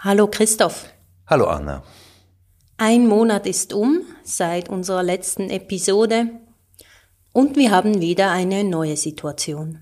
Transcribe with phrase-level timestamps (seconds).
[0.00, 0.92] Hallo Christoph.
[1.26, 1.82] Hallo Anna.
[2.76, 6.38] Ein Monat ist um seit unserer letzten Episode
[7.32, 9.80] und wir haben wieder eine neue Situation.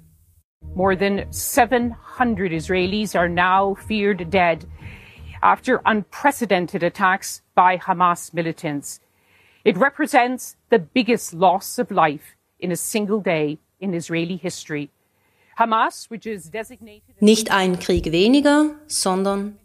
[0.77, 4.67] More than 700 Israelis are now feared dead
[5.43, 9.01] after unprecedented attacks by Hamas militants.
[9.65, 14.91] It represents the biggest loss of life in a single day in Israeli history.
[15.59, 19.59] Hamas, which is designated Nicht ein Krieg weniger, sondern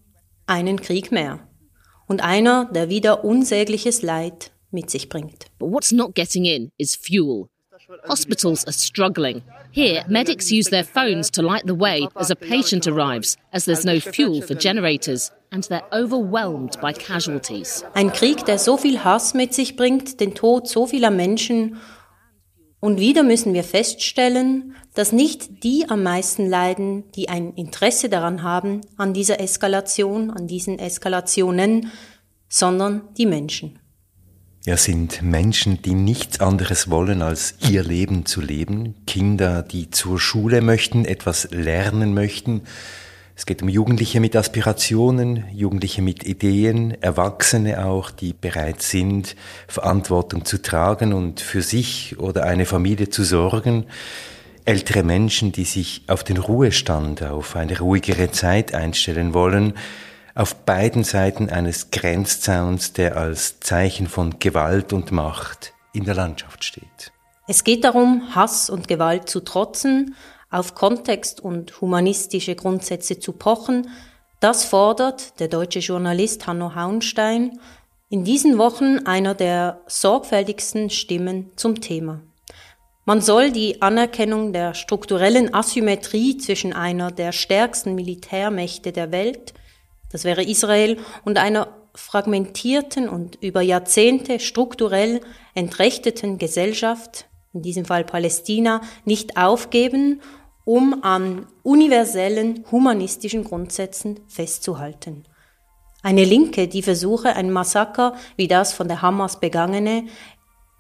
[0.49, 1.39] einen Krieg mehr.
[2.07, 5.45] Und einer, der wieder unsägliches Leid mit sich bringt.
[5.59, 7.49] But what's not getting in is fuel.
[8.07, 9.41] Hospitals are struggling.
[9.71, 13.85] Here, medics use their phones to light the way as a patient arrives, as there's
[13.85, 17.83] no fuel for generators, and they're overwhelmed by casualties.
[17.95, 21.77] Ein Krieg, der so viel Hass mit sich bringt, den Tod so vieler Menschen.
[22.79, 28.41] Und wieder müssen wir feststellen, dass nicht die am meisten leiden, die ein Interesse daran
[28.41, 31.91] haben, an dieser Eskalation, an diesen Eskalationen,
[32.47, 33.79] sondern die Menschen.
[34.65, 38.95] Ja, sind Menschen, die nichts anderes wollen, als ihr Leben zu leben.
[39.05, 42.61] Kinder, die zur Schule möchten, etwas lernen möchten.
[43.39, 49.37] Es geht um Jugendliche mit Aspirationen, Jugendliche mit Ideen, Erwachsene auch, die bereit sind,
[49.69, 53.85] Verantwortung zu tragen und für sich oder eine Familie zu sorgen.
[54.65, 59.73] Ältere Menschen, die sich auf den Ruhestand, auf eine ruhigere Zeit einstellen wollen
[60.35, 66.65] auf beiden Seiten eines Grenzzauns, der als Zeichen von Gewalt und Macht in der Landschaft
[66.65, 67.13] steht.
[67.47, 70.13] Es geht darum, Hass und Gewalt zu trotzen,
[70.49, 73.89] auf Kontext und humanistische Grundsätze zu pochen.
[74.39, 77.59] Das fordert der deutsche Journalist Hanno Hauenstein
[78.09, 82.21] in diesen Wochen einer der sorgfältigsten Stimmen zum Thema.
[83.05, 89.53] Man soll die Anerkennung der strukturellen Asymmetrie zwischen einer der stärksten Militärmächte der Welt
[90.11, 95.21] das wäre Israel, und einer fragmentierten und über Jahrzehnte strukturell
[95.53, 100.21] entrechteten Gesellschaft, in diesem Fall Palästina, nicht aufgeben,
[100.69, 105.23] um an universellen humanistischen Grundsätzen festzuhalten.
[106.03, 110.03] Eine Linke, die versuche, ein Massaker wie das von der Hamas begangene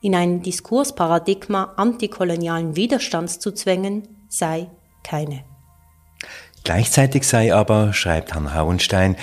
[0.03, 4.69] in ein Diskursparadigma antikolonialen Widerstands zu zwängen, sei
[5.03, 5.43] keine.
[6.63, 9.15] Gleichzeitig sei aber, schreibt Hannah Hauenstein,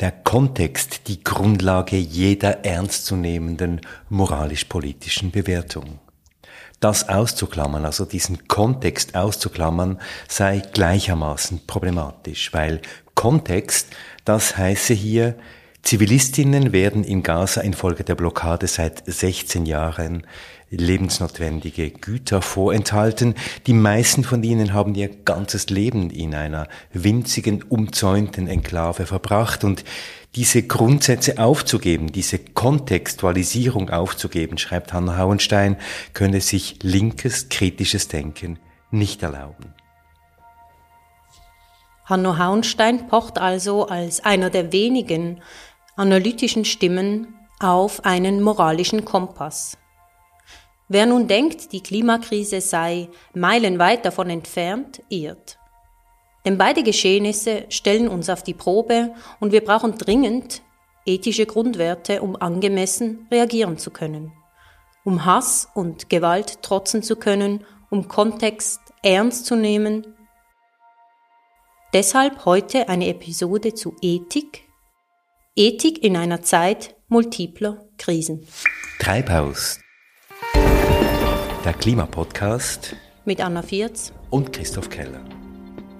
[0.00, 5.98] der Kontext die Grundlage jeder ernstzunehmenden moralisch-politischen Bewertung.
[6.80, 9.98] Das auszuklammern, also diesen Kontext auszuklammern,
[10.28, 12.82] sei gleichermaßen problematisch, weil
[13.14, 13.88] Kontext,
[14.24, 15.36] das heiße hier,
[15.82, 20.26] Zivilistinnen werden in Gaza infolge der Blockade seit 16 Jahren
[20.70, 23.34] lebensnotwendige Güter vorenthalten.
[23.66, 29.84] Die meisten von ihnen haben ihr ganzes Leben in einer winzigen, umzäunten Enklave verbracht und
[30.34, 35.76] diese Grundsätze aufzugeben, diese Kontextualisierung aufzugeben, schreibt Hannah Hauenstein,
[36.12, 38.58] könne sich linkes, kritisches Denken
[38.90, 39.74] nicht erlauben.
[42.04, 45.42] Hanno Hauenstein pocht also als einer der wenigen
[45.96, 49.76] analytischen Stimmen auf einen moralischen Kompass.
[50.88, 55.58] Wer nun denkt, die Klimakrise sei meilenweit davon entfernt, irrt.
[56.46, 60.62] Denn beide Geschehnisse stellen uns auf die Probe und wir brauchen dringend
[61.04, 64.32] ethische Grundwerte, um angemessen reagieren zu können,
[65.04, 70.06] um Hass und Gewalt trotzen zu können, um Kontext ernst zu nehmen.
[71.92, 74.68] Deshalb heute eine Episode zu Ethik.
[75.56, 78.46] Ethik in einer Zeit multipler Krisen.
[79.00, 79.80] Treibhaus,
[81.64, 84.12] der Klimapodcast Mit Anna Vierz.
[84.30, 85.24] und Christoph Keller.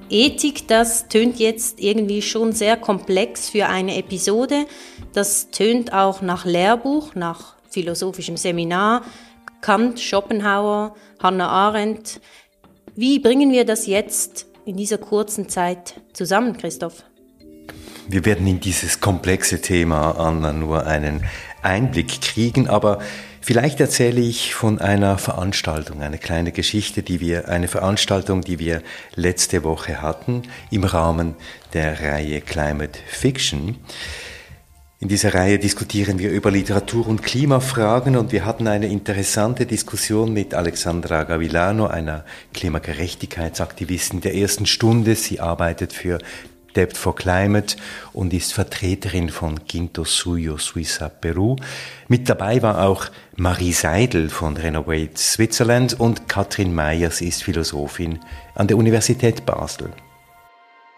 [0.09, 4.67] Ethik, das tönt jetzt irgendwie schon sehr komplex für eine Episode.
[5.13, 9.03] Das tönt auch nach Lehrbuch, nach philosophischem Seminar.
[9.61, 12.21] Kant, Schopenhauer, Hannah Arendt.
[12.95, 17.03] Wie bringen wir das jetzt in dieser kurzen Zeit zusammen, Christoph?
[18.09, 21.25] Wir werden in dieses komplexe Thema, Anna, nur einen
[21.63, 23.01] Einblick kriegen, aber
[23.47, 28.83] vielleicht erzähle ich von einer Veranstaltung, eine kleine Geschichte, die wir, eine Veranstaltung, die wir
[29.15, 31.37] letzte Woche hatten im Rahmen
[31.73, 33.77] der Reihe Climate Fiction.
[34.99, 40.33] In dieser Reihe diskutieren wir über Literatur und Klimafragen und wir hatten eine interessante Diskussion
[40.33, 45.15] mit Alexandra Gavilano, einer Klimagerechtigkeitsaktivistin der ersten Stunde.
[45.15, 46.19] Sie arbeitet für
[46.77, 47.77] Debt for Climate
[48.13, 51.57] und ist Vertreterin von Quinto Suyo Suiza Peru.
[52.09, 53.07] Mit dabei war auch
[53.37, 58.21] Marie Seidel von Renovate Switzerland und Katrin Meyers ist Philosophin
[58.55, 59.91] an der Universität Basel.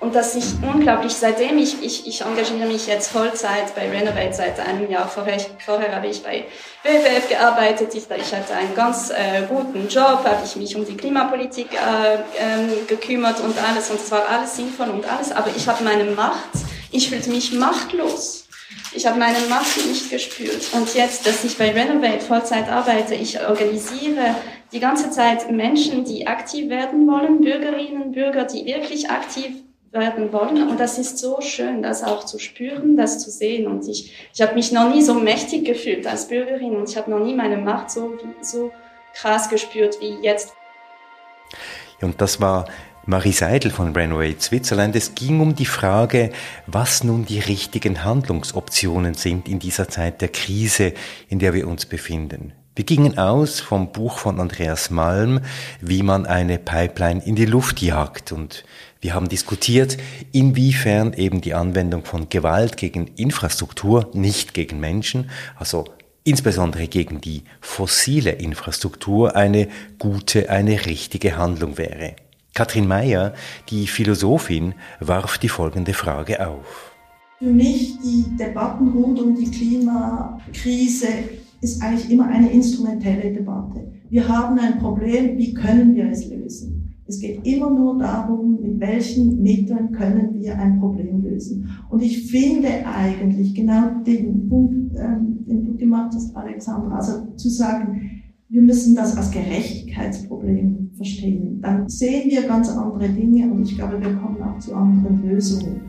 [0.00, 4.60] Und dass ich unglaublich, seitdem ich, ich, ich engagiere mich jetzt Vollzeit bei Renovate seit
[4.60, 5.08] einem Jahr.
[5.08, 6.44] Vorher, vorher habe ich bei
[6.84, 7.92] WWF gearbeitet.
[7.96, 12.14] Ich, ich hatte einen ganz äh, guten Job, habe ich mich um die Klimapolitik äh,
[12.38, 13.90] ähm, gekümmert und alles.
[13.90, 15.32] Und es war alles sinnvoll und alles.
[15.32, 16.50] Aber ich habe meine Macht,
[16.92, 18.44] ich fühlte mich machtlos.
[18.92, 20.62] Ich habe meine Macht nicht gespürt.
[20.74, 24.36] Und jetzt, dass ich bei Renovate Vollzeit arbeite, ich organisiere
[24.70, 30.68] die ganze Zeit Menschen, die aktiv werden wollen, Bürgerinnen, Bürger, die wirklich aktiv werden wollen.
[30.68, 33.66] Und das ist so schön, das auch zu spüren, das zu sehen.
[33.66, 37.10] Und ich, ich habe mich noch nie so mächtig gefühlt als Bürgerin und ich habe
[37.10, 38.70] noch nie meine Macht so, so
[39.14, 40.52] krass gespürt wie jetzt.
[42.00, 42.66] Und das war
[43.06, 44.94] Marie Seidel von Renovate Switzerland.
[44.94, 46.30] Es ging um die Frage,
[46.66, 50.92] was nun die richtigen Handlungsoptionen sind in dieser Zeit der Krise,
[51.28, 52.52] in der wir uns befinden.
[52.76, 55.40] Wir gingen aus vom Buch von Andreas Malm,
[55.80, 58.62] wie man eine Pipeline in die Luft jagt und
[59.00, 59.96] wir haben diskutiert,
[60.32, 65.84] inwiefern eben die Anwendung von Gewalt gegen Infrastruktur, nicht gegen Menschen, also
[66.24, 69.68] insbesondere gegen die fossile Infrastruktur eine
[69.98, 72.16] gute, eine richtige Handlung wäre.
[72.54, 73.34] Katrin Meyer,
[73.70, 76.92] die Philosophin, warf die folgende Frage auf.
[77.38, 81.06] Für mich die Debatten rund um die Klimakrise
[81.60, 83.92] ist eigentlich immer eine instrumentelle Debatte.
[84.10, 86.87] Wir haben ein Problem, wie können wir es lösen?
[87.08, 91.70] Es geht immer nur darum, mit welchen Mitteln können wir ein Problem lösen.
[91.88, 97.48] Und ich finde eigentlich genau den Punkt, ähm, den du gemacht hast, Alexandra, also zu
[97.48, 101.60] sagen, wir müssen das als Gerechtigkeitsproblem verstehen.
[101.62, 105.80] Dann sehen wir ganz andere Dinge und ich glaube, wir kommen auch zu anderen Lösungen.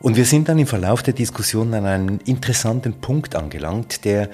[0.00, 4.28] Und wir sind dann im Verlauf der Diskussion an einem interessanten Punkt angelangt, der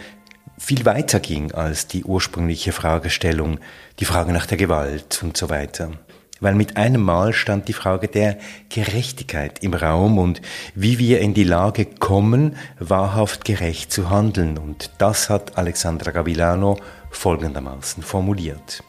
[0.65, 3.59] viel weiter ging als die ursprüngliche Fragestellung,
[4.01, 5.93] die Frage nach der Gewalt und so weiter.
[6.41, 8.39] Weil mit einem Mal stand die Frage der
[8.71, 10.41] Gerechtigkeit im Raum und
[10.75, 14.57] wie wir in die Lage kommen, wahrhaft gerecht zu handeln.
[14.59, 16.79] Und das hat Alexandra Gavilano
[17.11, 18.83] folgendermaßen formuliert.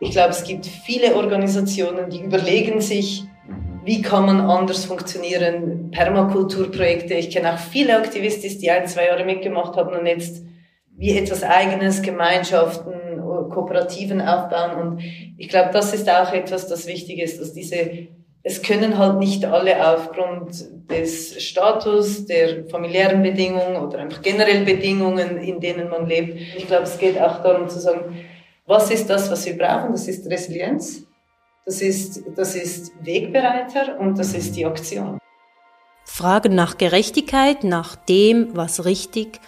[0.00, 3.24] Ich glaube, es gibt viele Organisationen, die überlegen sich,
[3.84, 7.14] wie kann man anders funktionieren, Permakulturprojekte.
[7.14, 10.42] Ich kenne auch viele Aktivisten, die ein, zwei Jahre mitgemacht haben und jetzt
[10.96, 12.94] wie etwas Eigenes, Gemeinschaften,
[13.50, 14.80] Kooperativen aufbauen.
[14.80, 15.02] Und
[15.38, 18.08] ich glaube, das ist auch etwas, das wichtig ist, dass diese,
[18.42, 25.38] es können halt nicht alle aufgrund des Status, der familiären Bedingungen oder einfach generell Bedingungen,
[25.38, 26.38] in denen man lebt.
[26.56, 28.24] Ich glaube, es geht auch darum zu sagen,
[28.66, 29.92] was ist das, was wir brauchen?
[29.92, 31.06] Das ist Resilienz,
[31.64, 35.18] das ist, das ist Wegbereiter und das ist die Aktion.
[36.06, 39.40] Fragen nach Gerechtigkeit, nach dem, was richtig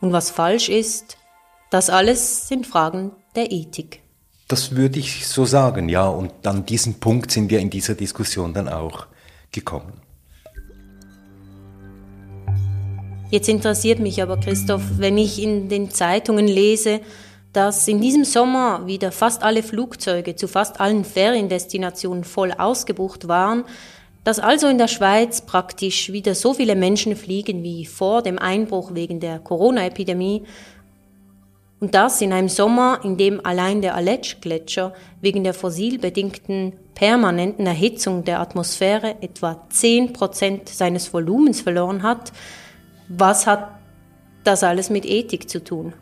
[0.00, 1.16] und was falsch ist,
[1.70, 4.00] das alles sind Fragen der Ethik.
[4.48, 6.08] Das würde ich so sagen, ja.
[6.08, 9.06] Und an diesen Punkt sind wir in dieser Diskussion dann auch
[9.52, 9.92] gekommen.
[13.30, 17.00] Jetzt interessiert mich aber, Christoph, wenn ich in den Zeitungen lese,
[17.52, 23.64] dass in diesem Sommer wieder fast alle Flugzeuge zu fast allen Feriendestinationen voll ausgebucht waren,
[24.24, 28.94] dass also in der Schweiz praktisch wieder so viele Menschen fliegen wie vor dem Einbruch
[28.94, 30.44] wegen der Corona-Epidemie
[31.80, 38.24] und das in einem Sommer, in dem allein der Aletsch-Gletscher wegen der fossilbedingten permanenten Erhitzung
[38.24, 42.32] der Atmosphäre etwa 10 Prozent seines Volumens verloren hat.
[43.08, 43.78] Was hat
[44.42, 45.92] das alles mit Ethik zu tun?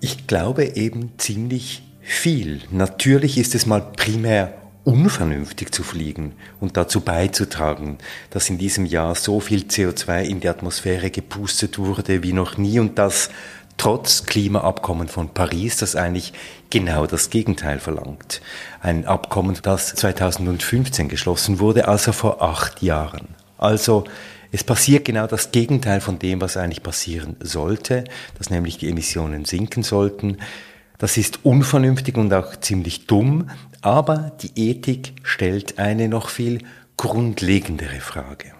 [0.00, 2.60] Ich glaube eben ziemlich viel.
[2.72, 7.98] Natürlich ist es mal primär unvernünftig zu fliegen und dazu beizutragen,
[8.30, 12.78] dass in diesem Jahr so viel CO2 in die Atmosphäre gepustet wurde wie noch nie
[12.78, 13.30] und das
[13.76, 16.32] trotz Klimaabkommen von Paris, das eigentlich
[16.70, 18.40] genau das Gegenteil verlangt.
[18.80, 23.28] Ein Abkommen, das 2015 geschlossen wurde, also vor acht Jahren.
[23.58, 24.04] Also
[24.52, 28.04] es passiert genau das Gegenteil von dem, was eigentlich passieren sollte,
[28.38, 30.38] dass nämlich die Emissionen sinken sollten.
[30.98, 33.50] Das ist unvernünftig und auch ziemlich dumm,
[33.84, 36.60] aber die Ethik stellt eine noch viel
[36.96, 38.52] grundlegendere Frage.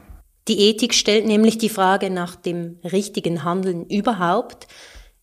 [0.48, 4.66] Die Ethik stellt nämlich die Frage nach dem richtigen Handeln überhaupt.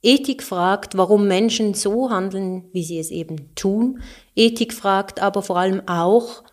[0.02, 4.02] Ethik fragt, warum Menschen so handeln, wie sie es eben tun.
[4.36, 6.44] Ethik fragt aber vor allem auch,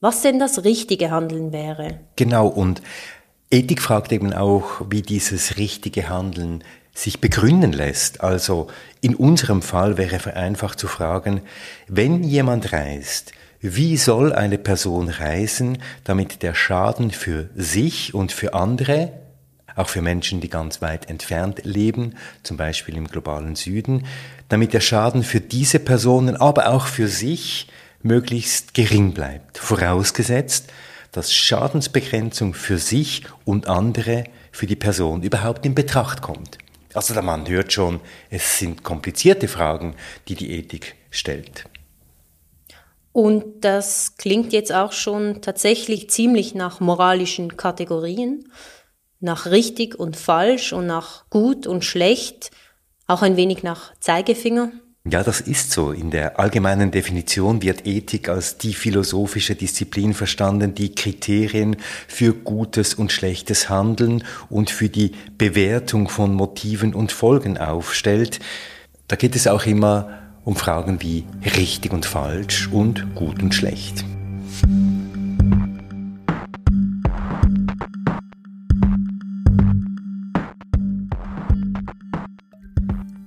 [0.00, 2.00] was denn das richtige Handeln wäre.
[2.16, 2.82] Genau, und
[3.50, 6.62] Ethik fragt eben auch, wie dieses richtige Handeln
[6.96, 8.22] sich begründen lässt.
[8.22, 8.68] Also
[9.02, 11.42] in unserem Fall wäre vereinfacht zu fragen,
[11.88, 18.54] wenn jemand reist, wie soll eine Person reisen, damit der Schaden für sich und für
[18.54, 19.12] andere,
[19.74, 24.06] auch für Menschen, die ganz weit entfernt leben, zum Beispiel im globalen Süden,
[24.48, 27.68] damit der Schaden für diese Personen, aber auch für sich
[28.02, 30.72] möglichst gering bleibt, vorausgesetzt,
[31.12, 36.58] dass Schadensbegrenzung für sich und andere, für die Person überhaupt in Betracht kommt.
[36.96, 38.00] Also der Mann hört schon,
[38.30, 39.96] es sind komplizierte Fragen,
[40.28, 41.66] die die Ethik stellt.
[43.12, 48.50] Und das klingt jetzt auch schon tatsächlich ziemlich nach moralischen Kategorien,
[49.20, 52.50] nach richtig und falsch und nach gut und schlecht,
[53.06, 54.72] auch ein wenig nach Zeigefinger.
[55.08, 55.92] Ja, das ist so.
[55.92, 61.76] In der allgemeinen Definition wird Ethik als die philosophische Disziplin verstanden, die Kriterien
[62.08, 68.40] für gutes und schlechtes Handeln und für die Bewertung von Motiven und Folgen aufstellt.
[69.06, 70.08] Da geht es auch immer
[70.44, 71.24] um Fragen wie
[71.56, 74.04] richtig und falsch und gut und schlecht.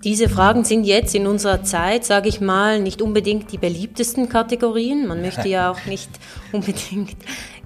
[0.03, 5.07] Diese Fragen sind jetzt in unserer Zeit, sage ich mal, nicht unbedingt die beliebtesten Kategorien.
[5.07, 6.09] Man möchte ja auch nicht
[6.53, 7.17] unbedingt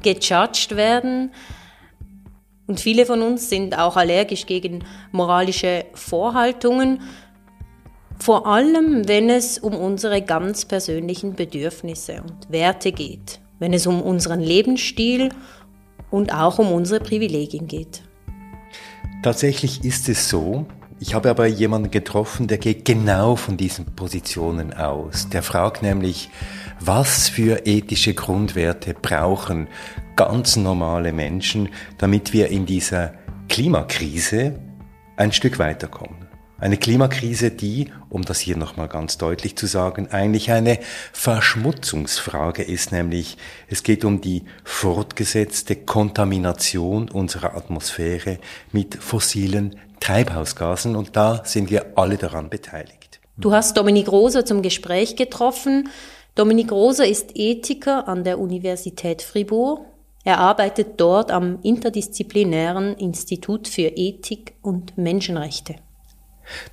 [0.01, 1.31] gejudged werden.
[2.65, 7.01] Und viele von uns sind auch allergisch gegen moralische Vorhaltungen,
[8.19, 14.01] vor allem wenn es um unsere ganz persönlichen Bedürfnisse und Werte geht, wenn es um
[14.01, 15.29] unseren Lebensstil
[16.09, 18.01] und auch um unsere Privilegien geht.
[19.21, 20.65] Tatsächlich ist es so,
[20.99, 25.29] ich habe aber jemanden getroffen, der geht genau von diesen Positionen aus.
[25.29, 26.29] Der fragt nämlich,
[26.79, 29.67] was für ethische Grundwerte brauchen
[30.15, 33.13] ganz normale Menschen, damit wir in dieser
[33.49, 34.59] Klimakrise
[35.17, 36.27] ein Stück weiterkommen.
[36.59, 40.79] Eine Klimakrise, die, um das hier nochmal ganz deutlich zu sagen, eigentlich eine
[41.11, 48.39] Verschmutzungsfrage ist, nämlich es geht um die fortgesetzte Kontamination unserer Atmosphäre
[48.71, 53.21] mit fossilen Treibhausgasen und da sind wir alle daran beteiligt.
[53.37, 55.89] Du hast Dominik Roser zum Gespräch getroffen.
[56.35, 59.79] Dominik Roser ist Ethiker an der Universität Fribourg.
[60.25, 65.75] Er arbeitet dort am Interdisziplinären Institut für Ethik und Menschenrechte.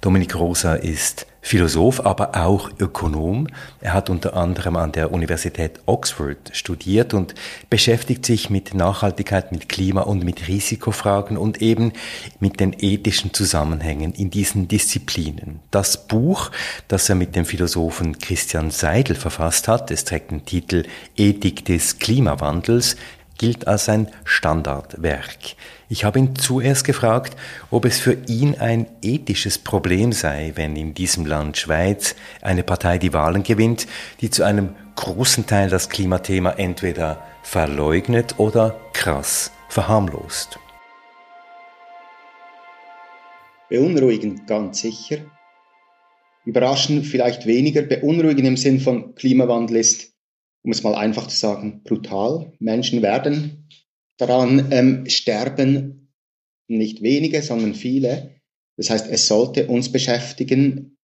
[0.00, 3.49] Dominik Rosa ist Philosoph, aber auch Ökonom.
[3.81, 7.35] Er hat unter anderem an der Universität Oxford studiert und
[7.71, 11.93] beschäftigt sich mit Nachhaltigkeit, mit Klima und mit Risikofragen und eben
[12.41, 15.61] mit den ethischen Zusammenhängen in diesen Disziplinen.
[15.71, 16.50] Das Buch,
[16.89, 20.85] das er mit dem Philosophen Christian Seidel verfasst hat, es trägt den Titel
[21.17, 22.97] Ethik des Klimawandels,
[23.40, 25.56] gilt als ein Standardwerk.
[25.88, 27.38] Ich habe ihn zuerst gefragt,
[27.70, 32.99] ob es für ihn ein ethisches Problem sei, wenn in diesem Land Schweiz eine Partei
[32.99, 33.87] die Wahlen gewinnt,
[34.20, 40.59] die zu einem großen Teil das Klimathema entweder verleugnet oder krass verharmlost.
[43.70, 45.16] Beunruhigend ganz sicher.
[46.44, 47.80] Überraschend vielleicht weniger.
[47.80, 50.10] Beunruhigend im Sinn von Klimawandel ist,
[50.62, 52.52] um es mal einfach zu sagen, brutal.
[52.59, 53.61] Menschen werden
[54.21, 56.12] Daran ähm, sterben
[56.69, 58.43] nicht wenige, sondern viele.
[58.76, 60.99] Das heißt, es sollte uns beschäftigen.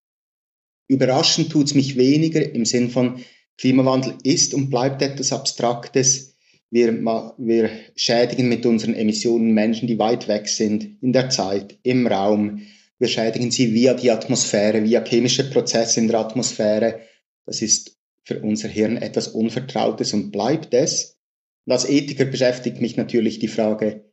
[0.87, 3.25] Überraschend tut es mich weniger im Sinn von
[3.57, 6.37] Klimawandel ist und bleibt etwas Abstraktes.
[6.71, 6.93] Wir,
[7.39, 12.67] wir schädigen mit unseren Emissionen Menschen, die weit weg sind in der Zeit, im Raum.
[12.99, 17.01] Wir schädigen sie via die Atmosphäre, via chemische Prozesse in der Atmosphäre.
[17.47, 17.96] Das ist
[18.27, 21.17] für unser Hirn etwas Unvertrautes und bleibt es.
[21.65, 24.13] Und als Ethiker beschäftigt mich natürlich die Frage,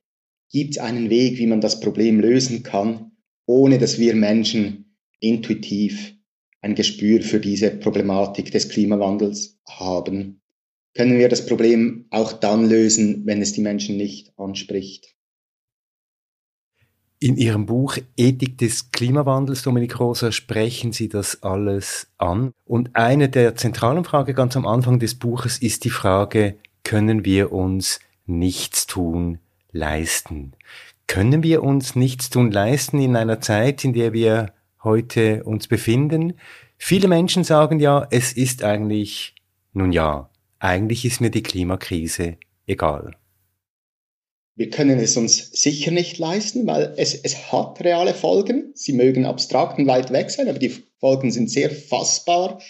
[0.52, 3.12] gibt es einen Weg, wie man das Problem lösen kann,
[3.48, 6.14] ohne dass wir Menschen intuitiv
[6.62, 10.42] ein Gespür für diese Problematik des Klimawandels haben?
[10.94, 15.16] Können wir das Problem auch dann lösen, wenn es die Menschen nicht anspricht?
[17.24, 22.52] In Ihrem Buch Ethik des Klimawandels, Dominik Rosa, sprechen Sie das alles an.
[22.66, 27.54] Und eine der zentralen Fragen ganz am Anfang des Buches ist die Frage, können wir
[27.54, 29.40] uns Nichtstun
[29.72, 30.52] leisten.
[31.08, 34.52] Können wir uns Nichtstun leisten in einer Zeit, in der wir
[34.84, 36.34] heute uns befinden?
[36.78, 39.34] Viele Menschen sagen ja, es ist eigentlich,
[39.72, 42.36] nun ja, eigentlich ist mir die Klimakrise
[42.68, 43.16] egal.
[44.56, 48.72] Wir können es uns sicher nicht leisten, weil es, es hat reale Folgen.
[48.76, 52.62] Sie mögen abstrakt und weit weg sein, aber die Folgen sind sehr fassbar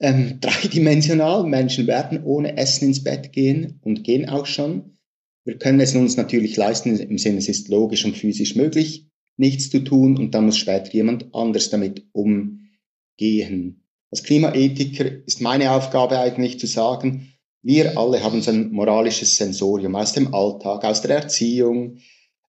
[0.00, 1.44] ähm, dreidimensional.
[1.44, 4.98] Menschen werden ohne Essen ins Bett gehen und gehen auch schon.
[5.44, 9.70] Wir können es uns natürlich leisten, im Sinne, es ist logisch und physisch möglich, nichts
[9.70, 13.84] zu tun und dann muss später jemand anders damit umgehen.
[14.10, 19.96] Als Klimaethiker ist meine Aufgabe eigentlich zu sagen, wir alle haben so ein moralisches Sensorium
[19.96, 21.98] aus dem Alltag, aus der Erziehung.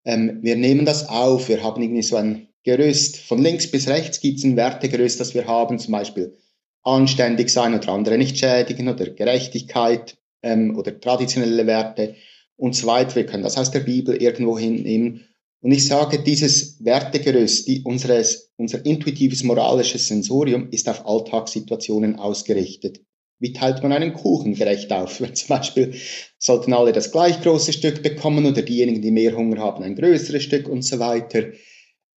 [0.06, 3.18] Ähm, wir nehmen das auf, wir haben irgendwie so ein Gerüst.
[3.18, 6.38] Von links bis rechts gibt es ein Wertegerüst, das wir haben, zum Beispiel
[6.84, 12.16] anständig sein oder andere nicht schädigen oder Gerechtigkeit ähm, oder traditionelle Werte
[12.56, 13.16] und so weiter.
[13.16, 15.26] Wir können das aus der Bibel irgendwo hinnehmen.
[15.62, 23.02] Und ich sage, dieses Wertegerüst, die, unseres, unser intuitives moralisches Sensorium ist auf Alltagssituationen ausgerichtet.
[23.40, 25.22] Wie teilt man einen Kuchen gerecht auf?
[25.22, 25.96] Wenn zum Beispiel
[26.38, 30.44] sollten alle das gleich große Stück bekommen oder diejenigen, die mehr Hunger haben, ein größeres
[30.44, 31.46] Stück und so weiter.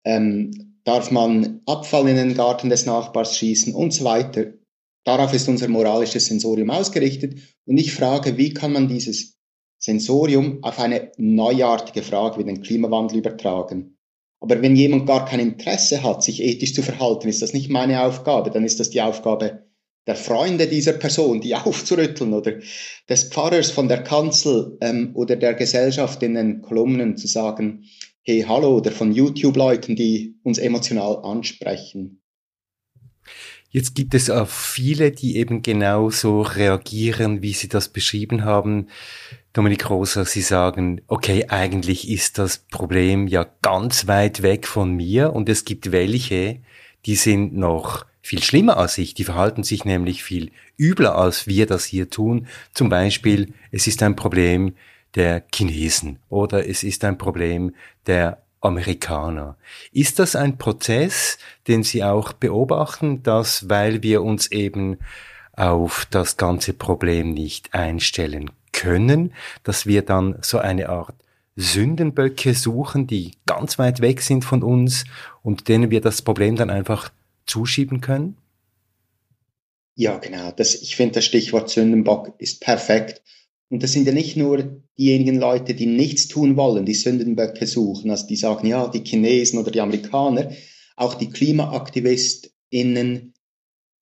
[0.05, 4.55] Ähm, darf man Abfall in den Garten des Nachbars schießen und so weiter.
[5.05, 7.35] Darauf ist unser moralisches Sensorium ausgerichtet.
[7.67, 9.39] Und ich frage, wie kann man dieses
[9.79, 13.99] Sensorium auf eine neuartige Frage wie den Klimawandel übertragen?
[14.41, 18.03] Aber wenn jemand gar kein Interesse hat, sich ethisch zu verhalten, ist das nicht meine
[18.03, 19.70] Aufgabe, dann ist das die Aufgabe
[20.11, 22.55] der Freunde dieser Person, die aufzurütteln oder
[23.09, 27.85] des Pfarrers von der Kanzel ähm, oder der Gesellschaft in den Kolumnen zu sagen,
[28.23, 32.21] hey, hallo, oder von YouTube-Leuten, die uns emotional ansprechen.
[33.69, 38.89] Jetzt gibt es auch viele, die eben genauso reagieren, wie Sie das beschrieben haben.
[39.53, 45.33] Dominik Rosa, Sie sagen, okay, eigentlich ist das Problem ja ganz weit weg von mir
[45.33, 46.59] und es gibt welche,
[47.07, 49.15] die sind noch viel schlimmer als ich.
[49.15, 52.47] Die verhalten sich nämlich viel übler, als wir das hier tun.
[52.75, 54.75] Zum Beispiel, es ist ein Problem
[55.15, 57.75] der Chinesen oder es ist ein Problem
[58.07, 59.57] der Amerikaner.
[59.93, 64.99] Ist das ein Prozess, den Sie auch beobachten, dass weil wir uns eben
[65.53, 69.33] auf das ganze Problem nicht einstellen können,
[69.65, 71.15] dass wir dann so eine Art
[71.57, 75.05] Sündenböcke suchen, die ganz weit weg sind von uns
[75.43, 77.11] und denen wir das Problem dann einfach
[77.51, 78.37] zuschieben können?
[79.97, 80.53] Ja, genau.
[80.53, 83.23] Das, ich finde, das Stichwort Sündenbock ist perfekt.
[83.69, 88.11] Und das sind ja nicht nur diejenigen Leute, die nichts tun wollen, die Sündenböcke suchen,
[88.11, 90.53] also die sagen, ja, die Chinesen oder die Amerikaner,
[90.97, 93.35] auch die KlimaaktivistInnen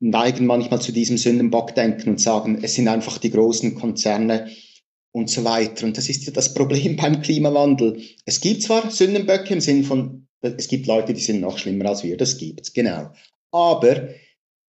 [0.00, 4.49] neigen manchmal zu diesem Sündenbockdenken und sagen, es sind einfach die großen Konzerne
[5.12, 5.85] und so weiter.
[5.85, 8.00] Und das ist ja das Problem beim Klimawandel.
[8.25, 12.04] Es gibt zwar Sündenböcke im Sinn von, es gibt Leute, die sind noch schlimmer als
[12.04, 13.11] wir, das gibt's, genau.
[13.50, 14.08] Aber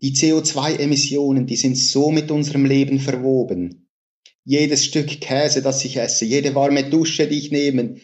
[0.01, 3.89] die CO2-Emissionen, die sind so mit unserem Leben verwoben.
[4.45, 7.97] Jedes Stück Käse, das ich esse, jede warme Dusche, die ich nehme,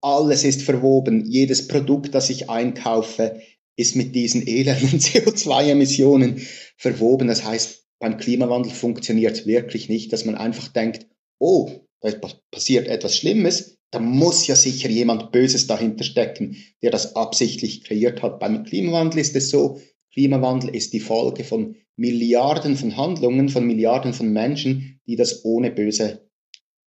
[0.00, 1.26] alles ist verwoben.
[1.30, 3.40] Jedes Produkt, das ich einkaufe,
[3.76, 7.28] ist mit diesen elenden CO2-Emissionen verwoben.
[7.28, 11.06] Das heißt, beim Klimawandel funktioniert es wirklich nicht, dass man einfach denkt,
[11.38, 12.10] oh, da
[12.50, 18.22] passiert etwas Schlimmes, da muss ja sicher jemand Böses dahinter stecken, der das absichtlich kreiert
[18.22, 18.40] hat.
[18.40, 19.80] Beim Klimawandel ist es so,
[20.12, 25.70] Klimawandel ist die Folge von Milliarden von Handlungen, von Milliarden von Menschen, die das ohne
[25.70, 26.28] böse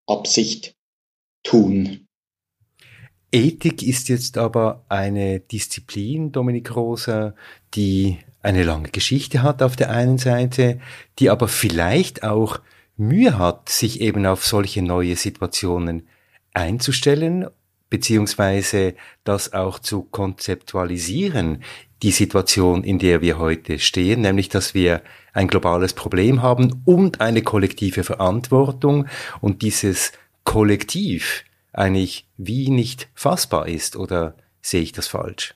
[0.07, 0.75] Absicht
[1.43, 2.07] tun.
[3.31, 7.35] Ethik ist jetzt aber eine Disziplin, Dominik Rosa,
[7.73, 10.79] die eine lange Geschichte hat auf der einen Seite,
[11.19, 12.61] die aber vielleicht auch
[12.95, 16.07] Mühe hat, sich eben auf solche neue Situationen
[16.53, 17.47] einzustellen,
[17.89, 21.63] beziehungsweise das auch zu konzeptualisieren
[22.03, 25.01] die Situation, in der wir heute stehen, nämlich dass wir
[25.33, 29.07] ein globales Problem haben und eine kollektive Verantwortung
[29.41, 30.11] und dieses
[30.43, 35.55] Kollektiv eigentlich wie nicht fassbar ist oder sehe ich das falsch?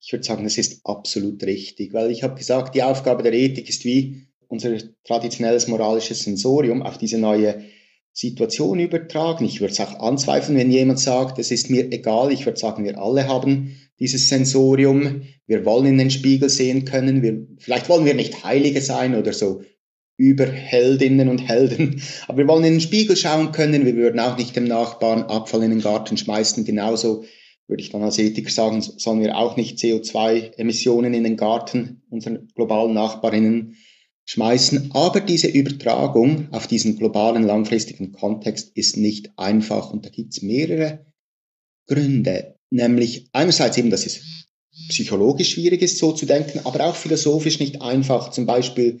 [0.00, 3.68] Ich würde sagen, das ist absolut richtig, weil ich habe gesagt, die Aufgabe der Ethik
[3.68, 7.64] ist wie unser traditionelles moralisches Sensorium auf diese neue
[8.12, 9.44] Situation übertragen.
[9.44, 12.32] Ich würde es auch anzweifeln, wenn jemand sagt, es ist mir egal.
[12.32, 15.22] Ich würde sagen, wir alle haben dieses Sensorium.
[15.46, 17.22] Wir wollen in den Spiegel sehen können.
[17.22, 19.62] Wir, vielleicht wollen wir nicht Heilige sein oder so
[20.18, 23.84] Überheldinnen und Helden, aber wir wollen in den Spiegel schauen können.
[23.84, 26.64] Wir würden auch nicht dem Nachbarn Abfall in den Garten schmeißen.
[26.64, 27.24] Genauso
[27.68, 32.38] würde ich dann als Ethiker sagen, sollen wir auch nicht CO2-Emissionen in den Garten unserer
[32.54, 33.76] globalen Nachbarinnen
[34.24, 34.90] schmeißen.
[34.92, 40.42] Aber diese Übertragung auf diesen globalen langfristigen Kontext ist nicht einfach und da gibt es
[40.42, 41.06] mehrere
[41.88, 42.55] Gründe.
[42.76, 44.20] Nämlich einerseits eben, dass es
[44.88, 48.30] psychologisch schwierig ist, so zu denken, aber auch philosophisch nicht einfach.
[48.30, 49.00] Zum Beispiel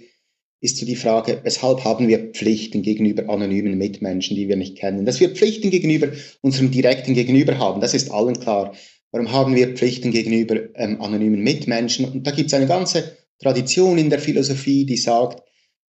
[0.60, 5.04] ist so die Frage, weshalb haben wir Pflichten gegenüber anonymen Mitmenschen, die wir nicht kennen?
[5.04, 6.08] Dass wir Pflichten gegenüber
[6.40, 8.74] unserem direkten Gegenüber haben, das ist allen klar.
[9.12, 12.06] Warum haben wir Pflichten gegenüber ähm, anonymen Mitmenschen?
[12.06, 15.42] Und da gibt es eine ganze Tradition in der Philosophie, die sagt,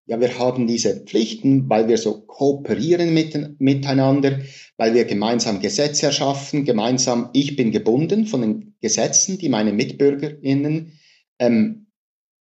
[0.08, 4.39] ja, wir haben diese Pflichten, weil wir so kooperieren mit, miteinander,
[4.78, 11.00] weil wir gemeinsam Gesetze erschaffen, gemeinsam, ich bin gebunden von den Gesetzen, die meine MitbürgerInnen
[11.39, 11.88] ähm,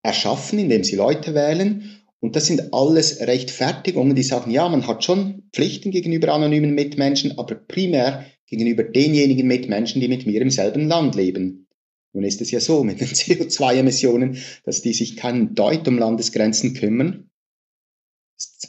[0.03, 2.03] erschaffen, indem sie Leute wählen.
[2.20, 7.38] Und das sind alles Rechtfertigungen, die sagen, ja, man hat schon Pflichten gegenüber anonymen Mitmenschen,
[7.38, 11.66] aber primär gegenüber denjenigen Mitmenschen, die mit mir im selben Land leben.
[12.12, 16.74] Nun ist es ja so mit den CO2-Emissionen, dass die sich keinen Deut um Landesgrenzen
[16.74, 17.31] kümmern.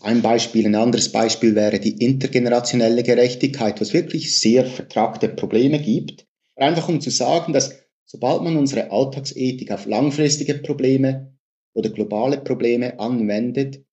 [0.01, 0.65] Ein Beispiel.
[0.65, 6.27] Ein anderes Beispiel wäre die intergenerationelle Gerechtigkeit, was wirklich sehr vertragte Probleme gibt.
[6.55, 7.75] Einfach um zu sagen, dass
[8.05, 11.35] sobald man unsere Alltagsethik auf langfristige Probleme
[11.73, 13.83] oder globale Probleme anwendet,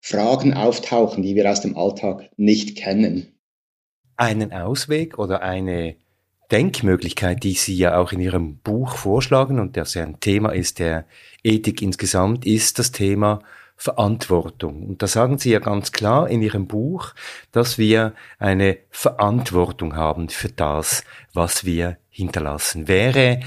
[0.00, 3.38] Fragen auftauchen, die wir aus dem Alltag nicht kennen.
[4.16, 5.96] Einen Ausweg oder eine
[6.50, 10.78] Denkmöglichkeit, die Sie ja auch in Ihrem Buch vorschlagen und das ja ein Thema ist
[10.78, 11.04] der
[11.42, 13.40] Ethik insgesamt, ist das Thema
[13.80, 14.82] Verantwortung.
[14.86, 17.14] Und da sagen Sie ja ganz klar in Ihrem Buch,
[17.52, 22.88] dass wir eine Verantwortung haben für das, was wir hinterlassen.
[22.88, 23.38] Wäre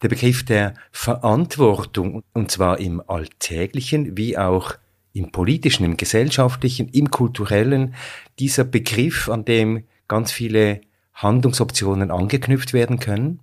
[0.00, 4.76] der Begriff der Verantwortung, und zwar im alltäglichen wie auch
[5.12, 7.96] im politischen, im gesellschaftlichen, im kulturellen,
[8.38, 10.82] dieser Begriff, an dem ganz viele
[11.14, 13.40] Handlungsoptionen angeknüpft werden können?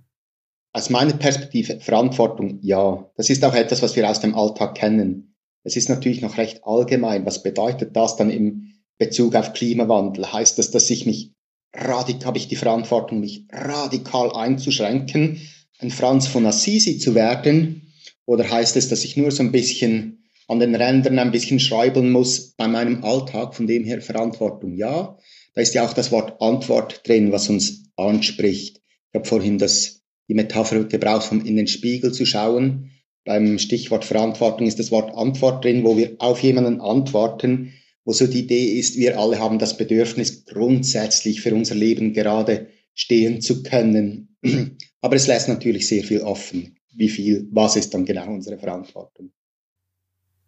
[0.72, 3.04] Aus meiner Perspektive Verantwortung, ja.
[3.16, 5.27] Das ist auch etwas, was wir aus dem Alltag kennen.
[5.64, 7.26] Es ist natürlich noch recht allgemein.
[7.26, 10.32] Was bedeutet das dann im Bezug auf Klimawandel?
[10.32, 11.32] Heißt das, dass ich mich
[11.74, 15.40] radikal, habe ich die Verantwortung, mich radikal einzuschränken,
[15.78, 17.92] ein Franz von Assisi zu werden?
[18.24, 22.10] Oder heißt es, dass ich nur so ein bisschen an den Rändern ein bisschen schreiben
[22.10, 24.76] muss bei meinem Alltag, von dem her Verantwortung?
[24.76, 25.18] Ja,
[25.54, 28.80] da ist ja auch das Wort Antwort drin, was uns anspricht.
[29.10, 32.90] Ich habe vorhin das, die Metapher gebraucht, um in den Spiegel zu schauen.
[33.28, 37.74] Beim Stichwort Verantwortung ist das Wort Antwort drin, wo wir auf jemanden antworten,
[38.06, 42.68] wo so die Idee ist, wir alle haben das Bedürfnis, grundsätzlich für unser Leben gerade
[42.94, 44.38] stehen zu können.
[45.02, 46.78] Aber es lässt natürlich sehr viel offen.
[46.94, 49.30] Wie viel, was ist dann genau unsere Verantwortung?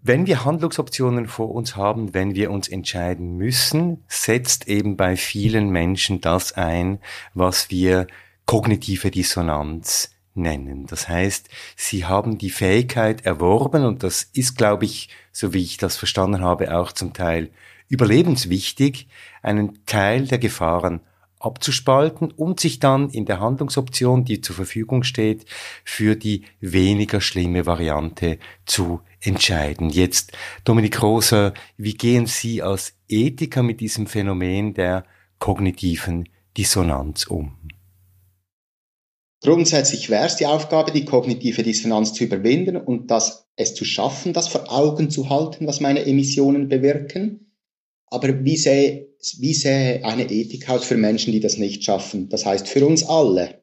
[0.00, 5.68] Wenn wir Handlungsoptionen vor uns haben, wenn wir uns entscheiden müssen, setzt eben bei vielen
[5.68, 6.98] Menschen das ein,
[7.34, 8.06] was wir
[8.46, 10.86] kognitive Dissonanz nennen.
[10.86, 15.76] Das heißt, sie haben die Fähigkeit erworben und das ist, glaube ich, so wie ich
[15.76, 17.50] das verstanden habe, auch zum Teil
[17.88, 19.08] überlebenswichtig,
[19.42, 21.00] einen Teil der Gefahren
[21.40, 25.46] abzuspalten und sich dann in der Handlungsoption, die zur Verfügung steht,
[25.84, 29.88] für die weniger schlimme Variante zu entscheiden.
[29.88, 30.32] Jetzt,
[30.64, 35.04] Dominik Roser, wie gehen Sie als Ethiker mit diesem Phänomen der
[35.38, 37.56] kognitiven Dissonanz um?
[39.42, 44.35] Grundsätzlich wäre es die Aufgabe, die kognitive Dissonanz zu überwinden und das, es zu schaffen,
[44.35, 47.55] das vor Augen zu halten, was meine Emissionen bewirken.
[48.07, 52.29] Aber wie sähe, wie sähe eine Ethik aus für Menschen, die das nicht schaffen?
[52.29, 53.62] Das heißt für uns alle.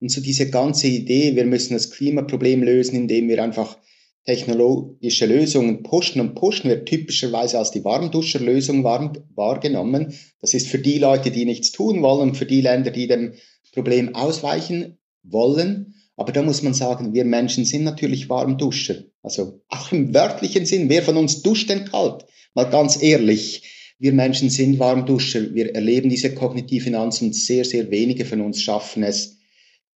[0.00, 3.78] Und so diese ganze Idee, wir müssen das Klimaproblem lösen, indem wir einfach
[4.26, 10.12] technologische Lösungen pushen und pushen, wird typischerweise als die Warmduscherlösung wahrgenommen.
[10.40, 13.32] Das ist für die Leute, die nichts tun wollen, für die Länder, die dem
[13.72, 15.94] Problem ausweichen wollen.
[16.16, 19.04] Aber da muss man sagen, wir Menschen sind natürlich Warmduscher.
[19.22, 22.24] Also auch im wörtlichen Sinn, wer von uns duscht denn kalt?
[22.54, 23.62] Mal ganz ehrlich,
[24.00, 25.54] wir Menschen sind Warmduscher.
[25.54, 29.38] Wir erleben diese kognitiven Angst und sehr, sehr wenige von uns schaffen es,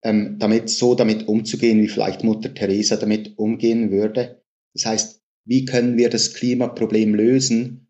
[0.03, 4.41] ähm, damit so damit umzugehen, wie vielleicht Mutter Teresa damit umgehen würde.
[4.73, 7.89] Das heißt, wie können wir das Klimaproblem lösen,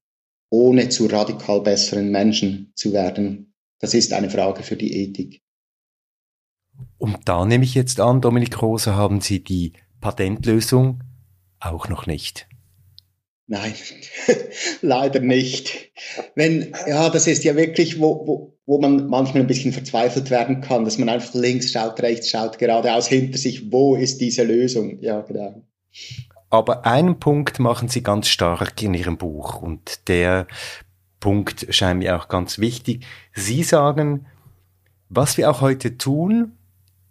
[0.50, 3.54] ohne zu radikal besseren Menschen zu werden?
[3.80, 5.41] Das ist eine Frage für die Ethik.
[6.98, 11.04] Und da nehme ich jetzt an, Dominik Rose, haben Sie die Patentlösung
[11.60, 12.48] auch noch nicht.
[13.48, 13.74] Nein,
[14.82, 15.91] leider nicht.
[16.36, 20.62] Wenn, ja, das ist ja wirklich, wo, wo, wo man manchmal ein bisschen verzweifelt werden
[20.62, 25.00] kann, dass man einfach links schaut, rechts schaut, geradeaus hinter sich, wo ist diese Lösung?
[25.02, 25.62] Ja, genau.
[26.50, 30.48] Aber einen Punkt machen Sie ganz stark in Ihrem Buch und der
[31.20, 33.06] Punkt scheint mir auch ganz wichtig.
[33.34, 34.28] Sie sagen,
[35.10, 36.58] was wir auch heute tun,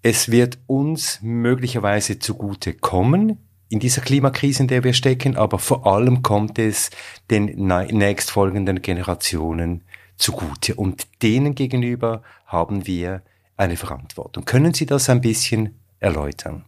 [0.02, 5.86] es wird uns möglicherweise zugute kommen in dieser Klimakrise, in der wir stecken, aber vor
[5.86, 6.90] allem kommt es
[7.30, 9.82] den nächstfolgenden Generationen
[10.16, 10.74] zugute.
[10.74, 13.22] Und denen gegenüber haben wir
[13.56, 14.44] eine Verantwortung.
[14.44, 16.64] Können Sie das ein bisschen erläutern?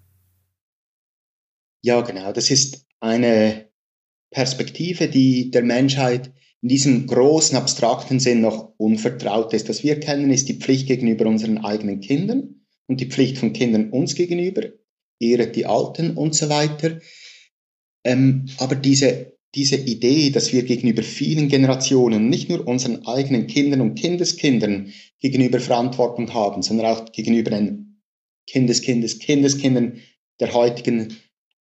[1.82, 2.32] Ja, genau.
[2.32, 3.68] Das ist eine
[4.30, 9.68] Perspektive, die der Menschheit in diesem großen, abstrakten Sinn noch unvertraut ist.
[9.68, 12.61] Was wir kennen, ist die Pflicht gegenüber unseren eigenen Kindern
[12.92, 14.64] und die Pflicht von Kindern uns gegenüber,
[15.18, 17.00] ehret die Alten und so weiter.
[18.04, 23.80] Ähm, aber diese, diese Idee, dass wir gegenüber vielen Generationen, nicht nur unseren eigenen Kindern
[23.80, 28.02] und Kindeskindern gegenüber Verantwortung haben, sondern auch gegenüber den
[28.46, 30.00] Kindeskindes, Kindeskindern
[30.38, 31.16] der heutigen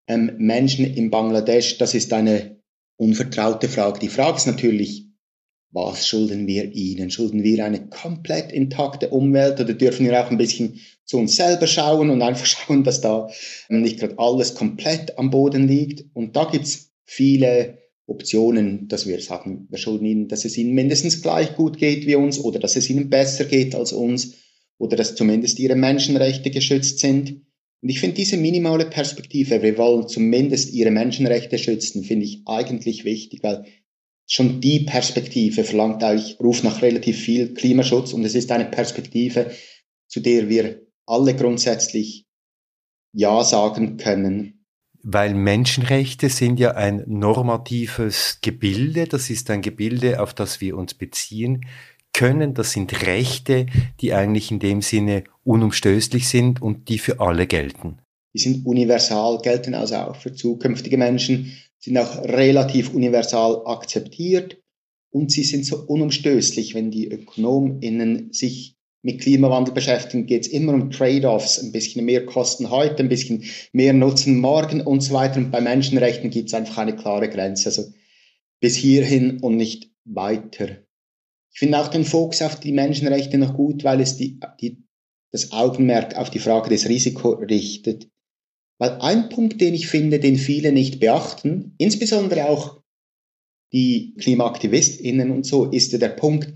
[0.08, 2.62] ähm, Menschen in Bangladesch, das ist eine
[2.98, 4.00] unvertraute Frage.
[4.00, 5.11] Die Frage ist natürlich,
[5.72, 7.12] was schulden wir ihnen?
[7.12, 11.68] Schulden wir eine komplett intakte Umwelt oder dürfen wir auch ein bisschen zu uns selber
[11.68, 13.30] schauen und einfach schauen, dass da
[13.70, 16.06] nicht gerade alles komplett am Boden liegt?
[16.14, 21.22] Und da gibt's viele Optionen, dass wir sagen, wir schulden ihnen, dass es ihnen mindestens
[21.22, 24.36] gleich gut geht wie uns oder dass es ihnen besser geht als uns
[24.78, 27.46] oder dass zumindest ihre Menschenrechte geschützt sind.
[27.82, 33.06] Und ich finde diese minimale Perspektive, wir wollen zumindest ihre Menschenrechte schützen, finde ich eigentlich
[33.06, 33.66] wichtig, weil
[34.28, 39.52] schon die Perspektive verlangt eigentlich, ruft nach relativ viel Klimaschutz und es ist eine Perspektive,
[40.08, 42.26] zu der wir alle grundsätzlich
[43.14, 44.66] Ja sagen können.
[45.04, 50.94] Weil Menschenrechte sind ja ein normatives Gebilde, das ist ein Gebilde, auf das wir uns
[50.94, 51.66] beziehen
[52.14, 52.54] können.
[52.54, 53.66] Das sind Rechte,
[54.00, 58.00] die eigentlich in dem Sinne unumstößlich sind und die für alle gelten.
[58.34, 64.62] Die sind universal, gelten also auch für zukünftige Menschen, sind auch relativ universal akzeptiert
[65.10, 66.74] und sie sind so unumstößlich.
[66.76, 72.26] Wenn die ÖkonomInnen sich mit Klimawandel beschäftigen, geht es immer um Trade-offs, ein bisschen mehr
[72.26, 75.38] Kosten heute, ein bisschen mehr Nutzen morgen und so weiter.
[75.38, 77.70] Und bei Menschenrechten gibt es einfach eine klare Grenze.
[77.70, 77.92] Also
[78.60, 80.78] bis hierhin und nicht weiter.
[81.52, 84.84] Ich finde auch den Fokus auf die Menschenrechte noch gut, weil es die, die,
[85.32, 88.08] das Augenmerk auf die Frage des Risikos richtet.
[88.82, 92.82] Weil ein Punkt, den ich finde, den viele nicht beachten, insbesondere auch
[93.72, 96.52] die KlimaaktivistInnen und so, ist der Punkt,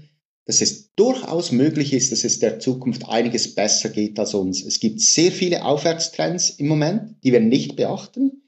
[0.48, 4.66] dass es durchaus möglich ist, dass es der Zukunft einiges besser geht als uns.
[4.66, 8.42] Es gibt sehr viele Aufwärtstrends im Moment, die wir nicht beachten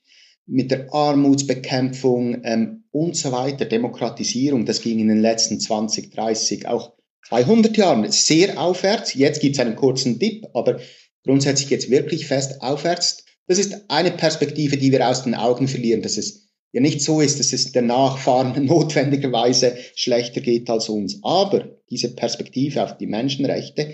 [0.48, 6.68] mit der Armutsbekämpfung ähm, und so weiter, Demokratisierung, das ging in den letzten 20, 30,
[6.68, 6.94] auch
[7.28, 9.14] 200 Jahren sehr aufwärts.
[9.14, 10.80] Jetzt gibt es einen kurzen Dip, aber
[11.24, 13.27] grundsätzlich es wirklich fest aufwärts.
[13.48, 17.22] Das ist eine Perspektive, die wir aus den Augen verlieren, dass es ja nicht so
[17.22, 21.20] ist, dass es der Nachfahren notwendigerweise schlechter geht als uns.
[21.24, 23.94] Aber diese Perspektive auf die Menschenrechte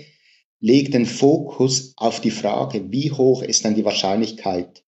[0.60, 4.82] legt den Fokus auf die Frage, wie hoch ist denn die Wahrscheinlichkeit,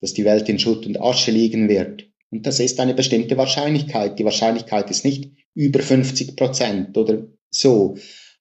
[0.00, 2.04] dass die Welt in Schutt und Asche liegen wird.
[2.30, 4.18] Und das ist eine bestimmte Wahrscheinlichkeit.
[4.18, 7.96] Die Wahrscheinlichkeit ist nicht über 50 Prozent oder so.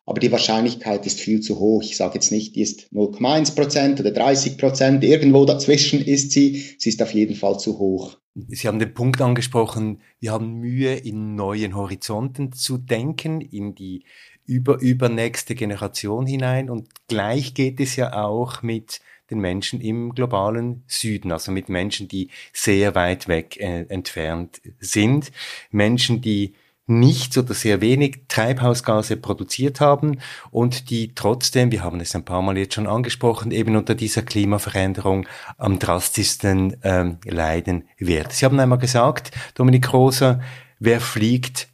[0.08, 1.84] Aber die Wahrscheinlichkeit ist viel zu hoch.
[1.84, 5.04] Ich sage jetzt nicht, die ist 0,1 Prozent oder 30 Prozent.
[5.04, 6.64] Irgendwo dazwischen ist sie.
[6.80, 8.18] Sie ist auf jeden Fall zu hoch.
[8.48, 14.06] Sie haben den Punkt angesprochen, wir haben Mühe, in neuen Horizonten zu denken, in die
[14.46, 16.70] über, übernächste Generation hinein.
[16.70, 22.08] Und gleich geht es ja auch mit den Menschen im globalen Süden, also mit Menschen,
[22.08, 25.34] die sehr weit weg äh, entfernt sind,
[25.70, 26.54] Menschen, die
[26.88, 30.20] nichts oder sehr wenig Treibhausgase produziert haben
[30.52, 34.22] und die trotzdem, wir haben es ein paar Mal jetzt schon angesprochen, eben unter dieser
[34.24, 38.32] Klimaveränderung am drastischsten ähm, leiden wird.
[38.32, 40.42] Sie haben einmal gesagt, Dominik Rosa,
[40.80, 41.70] wer fliegt,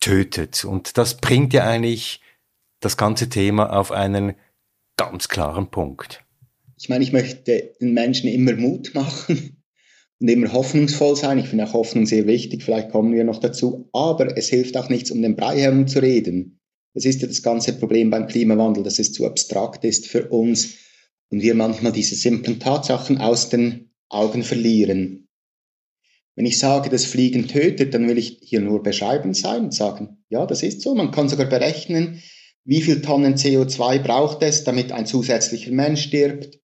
[0.00, 0.64] tötet.
[0.64, 2.20] Und das bringt ja eigentlich
[2.80, 4.34] das ganze Thema auf einen
[4.96, 6.26] ganz klaren Punkt
[6.78, 9.55] ich meine, ich möchte den Menschen immer Mut machen
[10.20, 11.38] und immer hoffnungsvoll sein.
[11.38, 13.88] Ich finde auch Hoffnung sehr wichtig, vielleicht kommen wir noch dazu.
[13.92, 16.60] Aber es hilft auch nichts, um den Brei herum zu reden.
[16.94, 20.76] Das ist ja das ganze Problem beim Klimawandel, dass es zu abstrakt ist für uns
[21.28, 25.28] und wir manchmal diese simplen Tatsachen aus den Augen verlieren.
[26.36, 30.24] Wenn ich sage, das Fliegen tötet, dann will ich hier nur beschreibend sein und sagen,
[30.28, 30.94] ja, das ist so.
[30.94, 32.22] Man kann sogar berechnen,
[32.64, 36.58] wie viel Tonnen CO2 braucht es, damit ein zusätzlicher Mensch stirbt.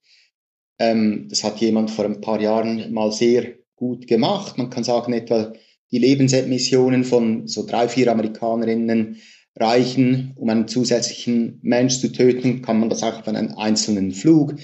[0.82, 4.58] Ähm, das hat jemand vor ein paar Jahren mal sehr gut gemacht.
[4.58, 5.52] Man kann sagen, etwa
[5.92, 9.20] die Lebensemissionen von so drei, vier Amerikanerinnen
[9.54, 14.56] reichen, um einen zusätzlichen Mensch zu töten, kann man das auch auf einen einzelnen Flug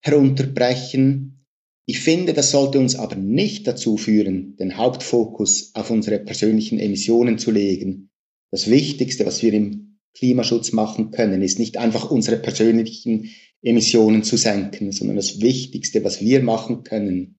[0.00, 1.44] herunterbrechen.
[1.86, 7.38] Ich finde, das sollte uns aber nicht dazu führen, den Hauptfokus auf unsere persönlichen Emissionen
[7.38, 8.10] zu legen.
[8.52, 13.30] Das Wichtigste, was wir im Klimaschutz machen können, ist nicht einfach unsere persönlichen
[13.62, 17.38] Emissionen zu senken, sondern das Wichtigste, was wir machen können,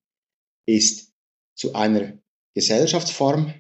[0.66, 1.14] ist
[1.56, 2.20] zu einer
[2.56, 3.54] Gesellschaftsform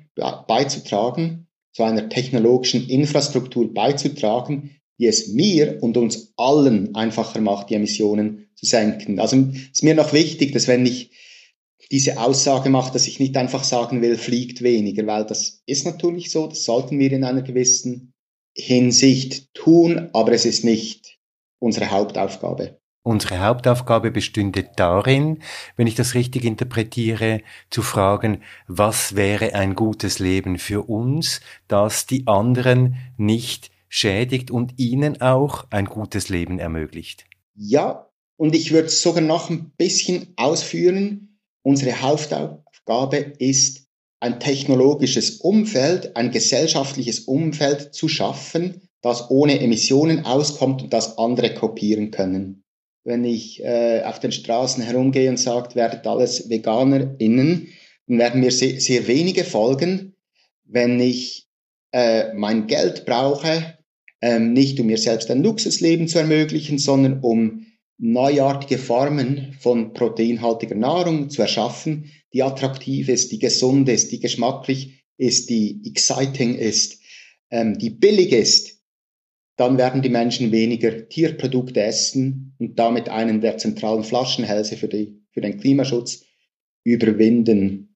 [0.47, 7.75] beizutragen, zu einer technologischen Infrastruktur beizutragen, die es mir und uns allen einfacher macht, die
[7.75, 9.19] Emissionen zu senken.
[9.19, 9.37] Also
[9.71, 11.11] ist mir noch wichtig, dass wenn ich
[11.91, 16.29] diese Aussage mache, dass ich nicht einfach sagen will, fliegt weniger, weil das ist natürlich
[16.29, 18.13] so, das sollten wir in einer gewissen
[18.55, 20.98] Hinsicht tun, aber es ist nicht
[21.59, 22.79] unsere Hauptaufgabe.
[23.01, 25.41] Unsere Hauptaufgabe bestünde darin,
[25.77, 32.05] wenn ich das richtig interpretiere, zu fragen, was wäre ein gutes Leben für uns, das
[32.05, 37.25] die anderen nicht schädigt und ihnen auch ein gutes Leben ermöglicht.
[37.55, 41.39] Ja, und ich würde sogar noch ein bisschen ausführen.
[41.63, 43.87] Unsere Hauptaufgabe ist,
[44.21, 51.53] ein technologisches Umfeld, ein gesellschaftliches Umfeld zu schaffen, das ohne Emissionen auskommt und das andere
[51.53, 52.63] kopieren können.
[53.03, 57.67] Wenn ich äh, auf den Straßen herumgehe und sage, werdet alles VeganerInnen,
[58.07, 60.15] dann werden mir sehr, sehr wenige folgen.
[60.65, 61.47] Wenn ich
[61.91, 63.77] äh, mein Geld brauche,
[64.21, 67.65] ähm, nicht um mir selbst ein Luxusleben zu ermöglichen, sondern um
[67.97, 75.03] neuartige Formen von proteinhaltiger Nahrung zu erschaffen, die attraktiv ist, die gesund ist, die geschmacklich
[75.17, 76.99] ist, die exciting ist,
[77.49, 78.68] ähm, die billig ist,
[79.59, 85.21] dann werden die Menschen weniger Tierprodukte essen und damit einen der zentralen Flaschenhälse für, die,
[85.31, 86.23] für den Klimaschutz
[86.85, 87.95] überwinden.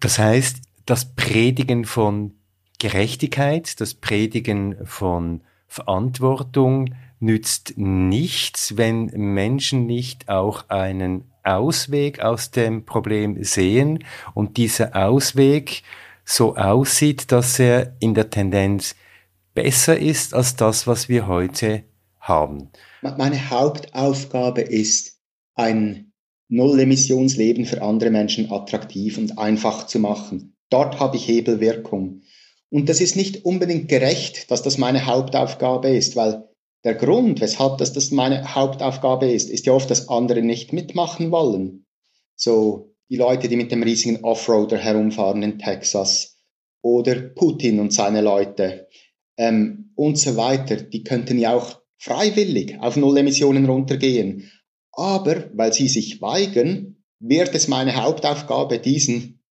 [0.00, 2.32] Das heißt, das Predigen von
[2.80, 12.84] Gerechtigkeit, das Predigen von Verantwortung nützt nichts, wenn Menschen nicht auch einen Ausweg aus dem
[12.84, 14.02] Problem sehen
[14.34, 15.82] und dieser Ausweg
[16.24, 18.96] so aussieht, dass er in der Tendenz
[19.54, 21.84] besser ist als das, was wir heute
[22.18, 22.70] haben.
[23.02, 25.18] Meine Hauptaufgabe ist,
[25.54, 26.12] ein
[26.48, 30.56] Null-Emissionsleben für andere Menschen attraktiv und einfach zu machen.
[30.68, 32.22] Dort habe ich Hebelwirkung.
[32.70, 36.48] Und das ist nicht unbedingt gerecht, dass das meine Hauptaufgabe ist, weil
[36.84, 41.30] der Grund, weshalb das, das meine Hauptaufgabe ist, ist ja oft, dass andere nicht mitmachen
[41.30, 41.86] wollen.
[42.36, 46.36] So die Leute, die mit dem riesigen Offroader herumfahren in Texas
[46.80, 48.88] oder Putin und seine Leute
[49.40, 54.50] ähm, und so weiter, die könnten ja auch freiwillig auf Null Emissionen runtergehen.
[54.92, 59.42] Aber weil sie sich weigern, wird es meine Hauptaufgabe, diesen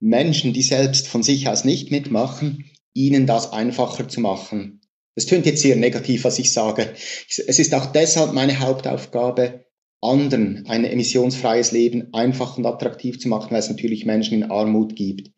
[0.00, 4.80] Menschen, die selbst von sich aus nicht mitmachen, ihnen das einfacher zu machen.
[5.16, 6.94] Das tönt jetzt sehr negativ, was ich sage.
[7.28, 9.66] Es ist auch deshalb meine Hauptaufgabe,
[10.00, 14.94] anderen ein emissionsfreies Leben einfach und attraktiv zu machen, weil es natürlich Menschen in Armut
[14.94, 15.32] gibt.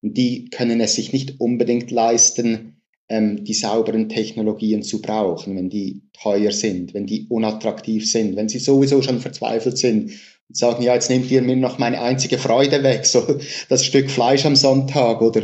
[0.00, 2.77] Und die können es sich nicht unbedingt leisten,
[3.08, 8.48] ähm, die sauberen Technologien zu brauchen, wenn die teuer sind, wenn die unattraktiv sind, wenn
[8.48, 10.12] sie sowieso schon verzweifelt sind
[10.48, 14.10] und sagen, ja, jetzt nehmt ihr mir noch meine einzige Freude weg, so das Stück
[14.10, 15.42] Fleisch am Sonntag oder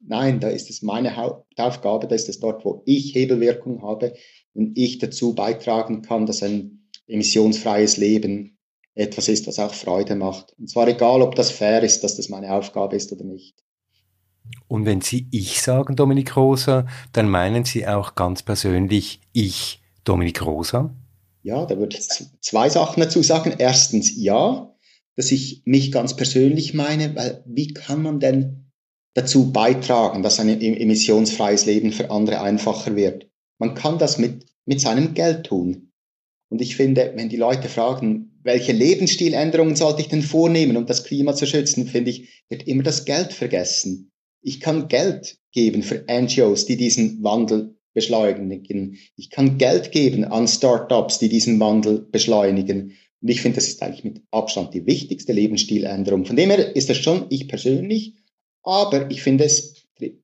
[0.00, 4.14] nein, da ist es meine Hauptaufgabe, da ist es dort, wo ich Hebelwirkung habe
[4.54, 8.58] und ich dazu beitragen kann, dass ein emissionsfreies Leben
[8.94, 10.54] etwas ist, was auch Freude macht.
[10.58, 13.56] Und zwar egal, ob das fair ist, dass das meine Aufgabe ist oder nicht.
[14.68, 20.44] Und wenn Sie ich sagen, Dominik Rosa, dann meinen Sie auch ganz persönlich ich, Dominik
[20.44, 20.94] Rosa?
[21.42, 22.08] Ja, da würde ich
[22.40, 23.54] zwei Sachen dazu sagen.
[23.58, 24.74] Erstens ja,
[25.16, 28.70] dass ich mich ganz persönlich meine, weil wie kann man denn
[29.14, 33.28] dazu beitragen, dass ein emissionsfreies Leben für andere einfacher wird?
[33.58, 35.92] Man kann das mit, mit seinem Geld tun.
[36.48, 41.04] Und ich finde, wenn die Leute fragen, welche Lebensstiländerungen sollte ich denn vornehmen, um das
[41.04, 44.10] Klima zu schützen, finde ich, wird immer das Geld vergessen.
[44.42, 48.96] Ich kann Geld geben für NGOs, die diesen Wandel beschleunigen.
[49.16, 52.96] Ich kann Geld geben an Startups, die diesen Wandel beschleunigen.
[53.20, 56.24] Und ich finde, das ist eigentlich mit Abstand die wichtigste Lebensstiländerung.
[56.24, 58.14] Von dem her ist das schon ich persönlich,
[58.62, 59.74] aber ich finde, es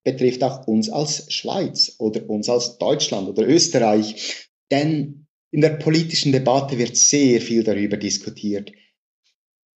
[0.04, 4.48] betrifft auch uns als Schweiz oder uns als Deutschland oder Österreich.
[4.70, 8.72] Denn in der politischen Debatte wird sehr viel darüber diskutiert.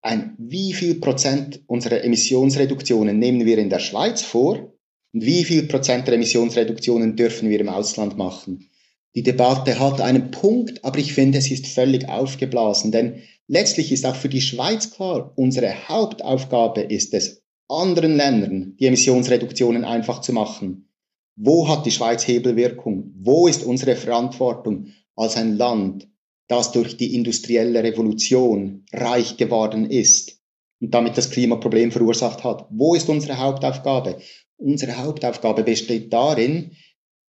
[0.03, 4.73] Ein, wie viel Prozent unserer Emissionsreduktionen nehmen wir in der Schweiz vor
[5.13, 8.71] und wie viel Prozent der Emissionsreduktionen dürfen wir im Ausland machen?
[9.15, 14.07] Die Debatte hat einen Punkt, aber ich finde, es ist völlig aufgeblasen, denn letztlich ist
[14.07, 20.33] auch für die Schweiz klar, unsere Hauptaufgabe ist es, anderen Ländern die Emissionsreduktionen einfach zu
[20.33, 20.89] machen.
[21.37, 23.13] Wo hat die Schweiz Hebelwirkung?
[23.19, 26.09] Wo ist unsere Verantwortung als ein Land,
[26.51, 30.41] das durch die industrielle Revolution reich geworden ist
[30.81, 32.67] und damit das Klimaproblem verursacht hat?
[32.71, 34.19] Wo ist unsere Hauptaufgabe?
[34.57, 36.73] Unsere Hauptaufgabe besteht darin,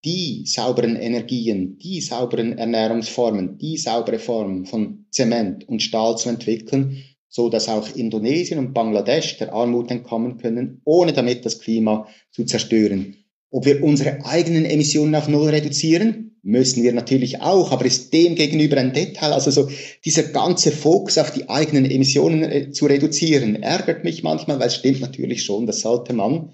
[0.06, 7.04] die sauberen Energien, die sauberen Ernährungsformen, die saubere Form von Zement und Stahl zu entwickeln,
[7.28, 12.46] so dass auch Indonesien und Bangladesch der Armut entkommen können, ohne damit das Klima zu
[12.46, 13.18] zerstören.
[13.52, 18.36] Ob wir unsere eigenen Emissionen auf Null reduzieren, müssen wir natürlich auch, aber ist dem
[18.36, 19.34] gegenüber ein Detail.
[19.34, 19.70] Also so
[20.06, 24.76] dieser ganze Fokus auf die eigenen Emissionen äh, zu reduzieren, ärgert mich manchmal, weil es
[24.76, 26.54] stimmt natürlich schon, das sollte man.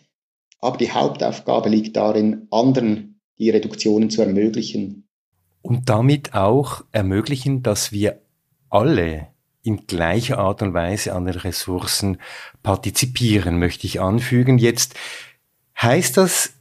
[0.60, 5.08] Aber die Hauptaufgabe liegt darin, anderen die Reduktionen zu ermöglichen.
[5.62, 8.22] Und damit auch ermöglichen, dass wir
[8.70, 9.28] alle
[9.64, 12.18] in gleicher Art und Weise an den Ressourcen
[12.62, 14.60] partizipieren, möchte ich anfügen.
[14.60, 14.94] Jetzt
[15.82, 16.54] heißt das,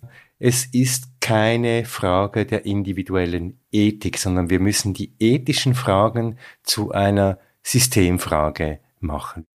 [0.47, 7.39] es ist keine Frage der individuellen Ethik, sondern wir müssen die ethischen Fragen zu einer
[7.63, 9.47] Systemfrage machen.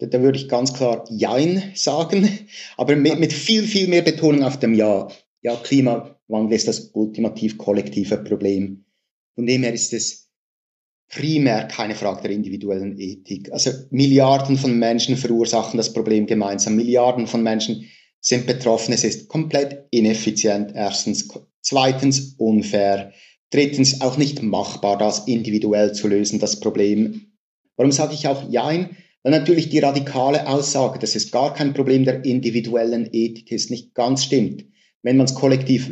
[0.00, 2.28] Da, würde ich ganz klar Jein sagen,
[2.76, 5.06] aber mit, mit viel, viel mehr Betonung auf dem Ja.
[5.42, 8.84] Ja, Klimawandel ist das ultimativ kollektive Problem.
[9.36, 10.28] Von dem her ist es
[11.08, 13.52] primär keine Frage der individuellen Ethik.
[13.52, 16.74] Also Milliarden von Menschen verursachen das Problem gemeinsam.
[16.74, 17.88] Milliarden von Menschen
[18.20, 18.92] sind betroffen.
[18.92, 20.72] Es ist komplett ineffizient.
[20.74, 21.28] Erstens.
[21.62, 23.12] Zweitens unfair.
[23.50, 27.32] Drittens auch nicht machbar, das individuell zu lösen, das Problem.
[27.76, 28.96] Warum sage ich auch Jein?
[29.22, 33.94] Weil natürlich die radikale Aussage, dass es gar kein Problem der individuellen Ethik ist, nicht
[33.94, 34.64] ganz stimmt.
[35.02, 35.90] Wenn man es kollektiv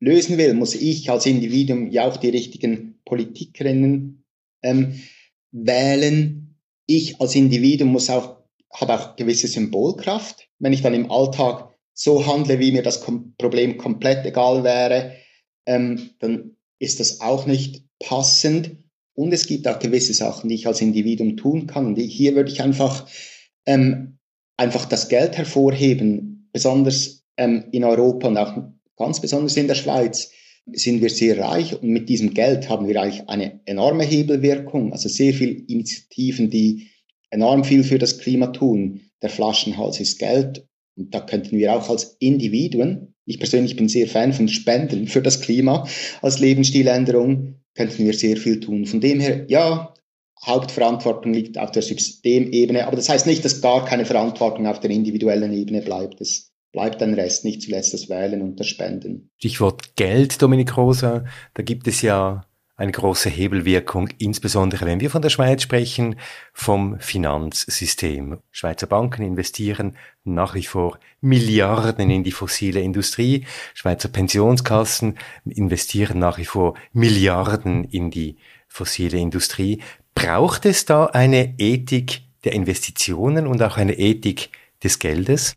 [0.00, 4.24] lösen will, muss ich als Individuum ja auch die richtigen Politikerinnen
[4.62, 5.00] ähm,
[5.52, 6.56] wählen.
[6.86, 8.35] Ich als Individuum muss auch,
[8.80, 10.48] habe auch gewisse Symbolkraft.
[10.58, 13.02] Wenn ich dann im Alltag so handle, wie mir das
[13.38, 15.12] Problem komplett egal wäre,
[15.66, 18.76] ähm, dann ist das auch nicht passend.
[19.14, 21.86] Und es gibt auch gewisse Sachen, die ich als Individuum tun kann.
[21.86, 23.08] Und hier würde ich einfach,
[23.64, 24.18] ähm,
[24.58, 28.54] einfach das Geld hervorheben, besonders ähm, in Europa und auch
[28.96, 30.30] ganz besonders in der Schweiz
[30.72, 35.08] sind wir sehr reich und mit diesem Geld haben wir eigentlich eine enorme Hebelwirkung, also
[35.08, 36.88] sehr viele Initiativen, die
[37.30, 39.00] enorm viel für das Klima tun.
[39.22, 40.66] Der Flaschenhals ist Geld
[40.96, 45.20] und da könnten wir auch als Individuen, ich persönlich bin sehr Fan von Spenden für
[45.20, 45.86] das Klima
[46.22, 48.86] als Lebensstiländerung, könnten wir sehr viel tun.
[48.86, 49.92] Von dem her, ja,
[50.44, 54.90] Hauptverantwortung liegt auf der Systemebene, aber das heißt nicht, dass gar keine Verantwortung auf der
[54.90, 56.20] individuellen Ebene bleibt.
[56.20, 59.30] Das bleibt ein Rest, nicht zuletzt das Wählen und das Spenden.
[59.38, 61.24] Stichwort Geld, Dominik Rosa,
[61.54, 62.46] da gibt es ja
[62.76, 66.16] eine große Hebelwirkung, insbesondere wenn wir von der Schweiz sprechen,
[66.52, 68.38] vom Finanzsystem.
[68.50, 73.46] Schweizer Banken investieren nach wie vor Milliarden in die fossile Industrie.
[73.74, 78.36] Schweizer Pensionskassen investieren nach wie vor Milliarden in die
[78.68, 79.82] fossile Industrie.
[80.14, 84.50] Braucht es da eine Ethik der Investitionen und auch eine Ethik
[84.82, 85.56] des Geldes?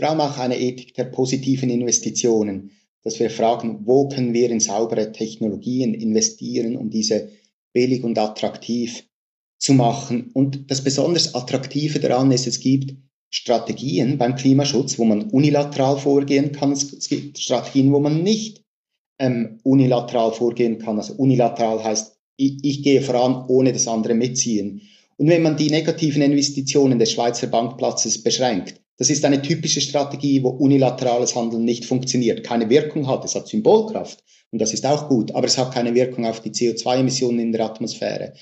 [0.00, 2.70] vor allem auch eine Ethik der positiven Investitionen,
[3.02, 7.30] dass wir fragen, wo können wir in saubere Technologien investieren, um diese
[7.72, 9.04] billig und attraktiv
[9.58, 10.30] zu machen.
[10.32, 12.96] Und das besonders Attraktive daran ist, es gibt
[13.30, 16.72] Strategien beim Klimaschutz, wo man unilateral vorgehen kann.
[16.72, 18.64] Es gibt Strategien, wo man nicht
[19.18, 20.98] ähm, unilateral vorgehen kann.
[20.98, 24.82] Also unilateral heißt, ich, ich gehe voran, ohne das andere mitziehen.
[25.16, 30.42] Und wenn man die negativen Investitionen des Schweizer Bankplatzes beschränkt, das ist eine typische Strategie,
[30.42, 33.24] wo unilaterales Handeln nicht funktioniert, keine Wirkung hat.
[33.24, 36.50] Es hat Symbolkraft und das ist auch gut, aber es hat keine Wirkung auf die
[36.50, 38.34] CO2-Emissionen in der Atmosphäre.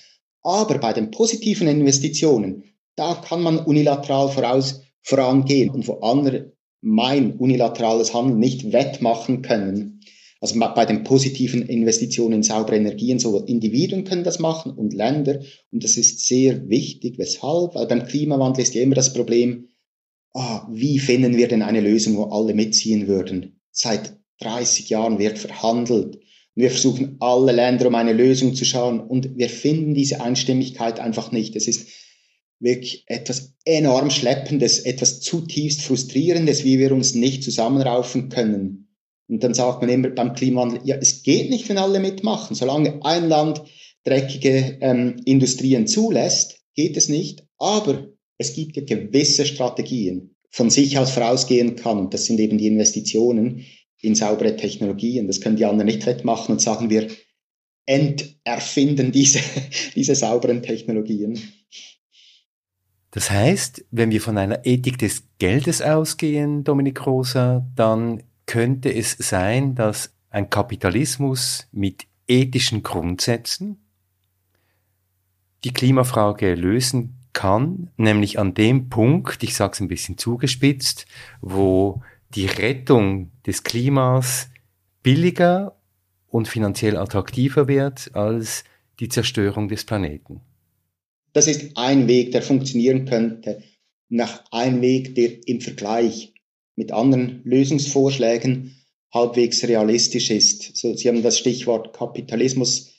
[0.43, 2.65] Aber bei den positiven Investitionen,
[2.97, 10.01] da kann man unilateral voraus vorangehen und wo andere mein unilaterales Handeln nicht wettmachen können.
[10.41, 15.39] Also bei den positiven Investitionen in saubere Energien, so Individuen können das machen und Länder.
[15.71, 17.17] Und das ist sehr wichtig.
[17.17, 17.77] Weshalb?
[17.77, 19.69] Weil beim Klimawandel ist ja immer das Problem,
[20.35, 23.61] ah, wie finden wir denn eine Lösung, wo alle mitziehen würden?
[23.71, 26.21] Seit 30 Jahren wird verhandelt.
[26.55, 31.31] Wir versuchen alle Länder um eine Lösung zu schauen und wir finden diese Einstimmigkeit einfach
[31.31, 31.55] nicht.
[31.55, 31.89] Es ist
[32.61, 38.89] wirklich etwas enorm Schleppendes, etwas zutiefst Frustrierendes, wie wir uns nicht zusammenraufen können.
[39.29, 42.57] Und dann sagt man immer beim Klimawandel, ja, es geht nicht, wenn alle mitmachen.
[42.57, 43.63] Solange ein Land
[44.05, 47.47] dreckige ähm, Industrien zulässt, geht es nicht.
[47.59, 48.09] Aber
[48.39, 52.11] es gibt ja gewisse Strategien, von sich aus vorausgehen kann.
[52.11, 53.67] Das sind eben die Investitionen
[54.01, 55.27] in saubere Technologien.
[55.27, 57.09] Das können die anderen nicht wettmachen und sagen wir,
[57.85, 59.41] enterfinden diese,
[59.95, 61.39] diese sauberen Technologien.
[63.11, 69.17] Das heißt, wenn wir von einer Ethik des Geldes ausgehen, Dominik Rosa, dann könnte es
[69.19, 73.79] sein, dass ein Kapitalismus mit ethischen Grundsätzen
[75.65, 81.07] die Klimafrage lösen kann, nämlich an dem Punkt, ich sage es ein bisschen zugespitzt,
[81.41, 82.03] wo
[82.35, 84.51] die Rettung des Klimas
[85.03, 85.77] billiger
[86.29, 88.65] und finanziell attraktiver wird als
[89.01, 90.41] die Zerstörung des Planeten.
[91.33, 93.63] Das ist ein Weg, der funktionieren könnte,
[94.09, 96.35] nach ein Weg, der im Vergleich
[96.77, 98.77] mit anderen Lösungsvorschlägen
[99.13, 100.77] halbwegs realistisch ist.
[100.77, 102.93] So, Sie haben das Stichwort Kapitalismus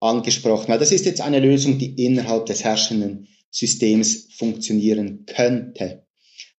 [0.00, 0.72] angesprochen.
[0.78, 6.06] Das ist jetzt eine Lösung, die innerhalb des herrschenden Systems funktionieren könnte.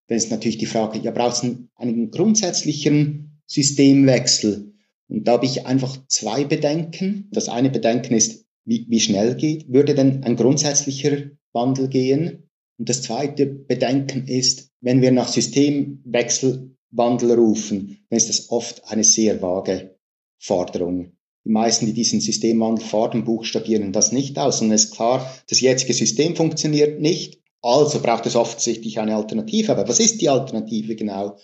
[0.08, 4.74] Dann ist natürlich die Frage, ja, braucht es einen, einen grundsätzlichen Systemwechsel?
[5.08, 7.30] Und da habe ich einfach zwei Bedenken.
[7.32, 12.50] Das eine Bedenken ist, wie, wie schnell geht, würde denn ein grundsätzlicher Wandel gehen?
[12.78, 19.04] Und das zweite Bedenken ist, wenn wir nach Systemwechselwandel rufen, dann ist das oft eine
[19.04, 19.98] sehr vage
[20.40, 21.12] Forderung.
[21.44, 24.62] Die meisten, die diesen Systemwandel fordern, buchstabieren das nicht aus.
[24.62, 27.40] Und es ist klar, das jetzige System funktioniert nicht.
[27.62, 29.72] Also braucht es offensichtlich eine Alternative.
[29.72, 31.38] Aber was ist die Alternative genau?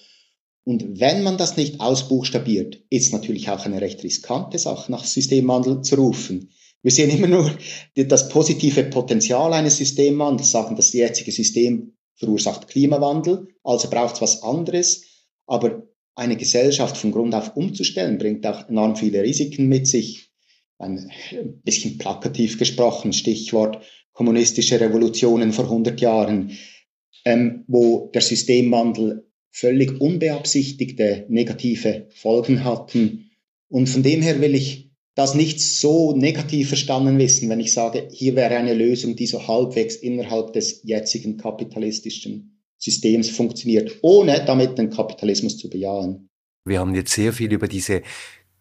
[0.64, 5.82] Und wenn man das nicht ausbuchstabiert, ist natürlich auch eine recht riskante Sache, nach Systemwandel
[5.82, 6.52] zu rufen.
[6.84, 7.52] Wir sehen immer nur
[7.96, 14.44] das positive Potenzial eines Systemwandels, sagen, das jetzige System verursacht Klimawandel, also braucht es was
[14.44, 15.04] anderes.
[15.46, 15.88] Aber
[16.18, 20.32] eine Gesellschaft von Grund auf umzustellen, bringt auch enorm viele Risiken mit sich.
[20.80, 21.10] Ein
[21.64, 26.58] bisschen plakativ gesprochen, Stichwort kommunistische Revolutionen vor 100 Jahren,
[27.24, 33.30] ähm, wo der Systemwandel völlig unbeabsichtigte negative Folgen hatten.
[33.70, 38.08] Und von dem her will ich das nicht so negativ verstanden wissen, wenn ich sage,
[38.12, 44.78] hier wäre eine Lösung, die so halbwegs innerhalb des jetzigen kapitalistischen Systems funktioniert, ohne damit
[44.78, 46.30] den Kapitalismus zu bejahen.
[46.66, 48.02] Wir haben jetzt sehr viel über diese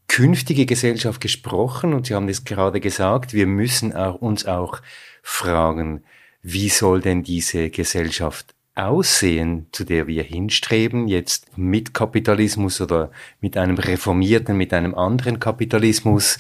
[0.08, 4.80] künftige Gesellschaft gesprochen und Sie haben es gerade gesagt, wir müssen auch, uns auch
[5.22, 6.04] fragen,
[6.42, 13.10] wie soll denn diese Gesellschaft aussehen, zu der wir hinstreben, jetzt mit Kapitalismus oder
[13.40, 16.38] mit einem reformierten, mit einem anderen Kapitalismus.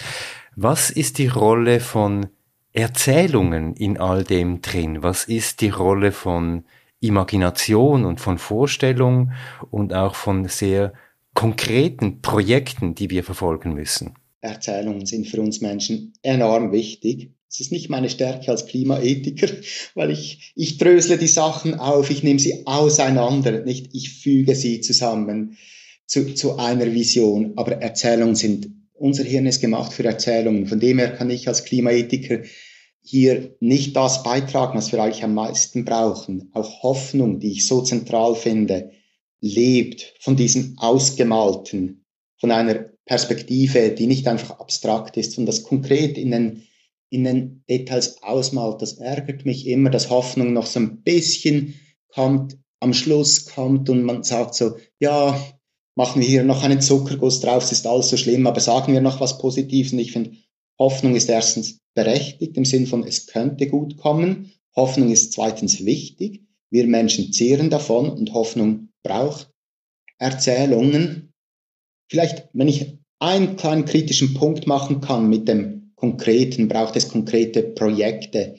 [0.54, 2.26] Was ist die Rolle von
[2.72, 5.02] Erzählungen in all dem drin?
[5.02, 6.64] Was ist die Rolle von
[7.00, 9.32] Imagination und von Vorstellung
[9.70, 10.92] und auch von sehr
[11.34, 14.14] konkreten Projekten, die wir verfolgen müssen?
[14.40, 17.32] Erzählungen sind für uns Menschen enorm wichtig.
[17.48, 19.48] Es ist nicht meine Stärke als Klimaethiker,
[19.94, 24.80] weil ich, ich drösle die Sachen auf, ich nehme sie auseinander, nicht ich füge sie
[24.80, 25.56] zusammen
[26.06, 27.52] zu, zu einer Vision.
[27.56, 30.66] Aber Erzählungen sind, unser Hirn ist gemacht für Erzählungen.
[30.66, 32.40] Von dem her kann ich als Klimaethiker
[33.06, 36.50] hier nicht das beitragen, was wir eigentlich am meisten brauchen.
[36.52, 38.90] Auch Hoffnung, die ich so zentral finde,
[39.40, 42.04] lebt von diesem Ausgemalten,
[42.38, 46.62] von einer Perspektive, die nicht einfach abstrakt ist, sondern das konkret in den
[47.08, 48.82] in den Details ausmalt.
[48.82, 51.74] Das ärgert mich immer, dass Hoffnung noch so ein bisschen
[52.08, 55.40] kommt, am Schluss kommt und man sagt so, ja,
[55.94, 59.00] machen wir hier noch einen Zuckerguss drauf, es ist alles so schlimm, aber sagen wir
[59.00, 59.92] noch was Positives.
[59.92, 60.32] Und ich finde,
[60.78, 64.52] Hoffnung ist erstens berechtigt im Sinn von, es könnte gut kommen.
[64.74, 66.42] Hoffnung ist zweitens wichtig.
[66.70, 69.50] Wir Menschen zehren davon und Hoffnung braucht
[70.18, 71.32] Erzählungen.
[72.10, 77.62] Vielleicht, wenn ich einen kleinen kritischen Punkt machen kann mit dem Konkreten, braucht es konkrete
[77.62, 78.56] Projekte.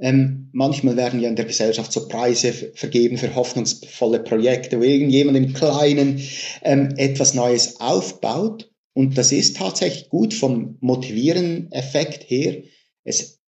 [0.00, 5.36] Ähm, manchmal werden ja in der Gesellschaft so Preise vergeben für hoffnungsvolle Projekte, wo irgendjemand
[5.36, 6.20] im Kleinen
[6.62, 8.67] ähm, etwas Neues aufbaut.
[8.98, 12.64] Und das ist tatsächlich gut vom motivieren Effekt her.
[13.04, 13.38] Es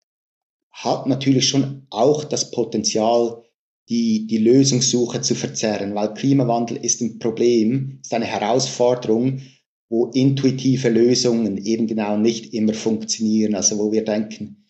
[0.70, 3.42] hat natürlich schon auch das Potenzial,
[3.88, 9.40] die, die Lösungssuche zu verzerren, weil Klimawandel ist ein Problem, ist eine Herausforderung,
[9.88, 13.57] wo intuitive Lösungen eben genau nicht immer funktionieren.
[13.57, 14.64] Also wo wir denken,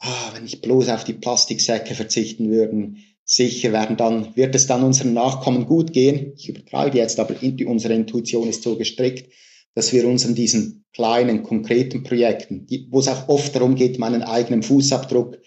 [0.00, 4.82] ah, wenn ich bloß auf die Plastiksäcke verzichten würden, sicher werden dann, wird es dann
[4.82, 6.32] unseren Nachkommen gut gehen.
[6.36, 9.30] Ich übertreibe jetzt, aber unsere Intuition ist so gestrickt,
[9.74, 13.98] dass wir uns an diesen kleinen, konkreten Projekten, die, wo es auch oft darum geht,
[13.98, 15.38] meinen eigenen Fußabdruck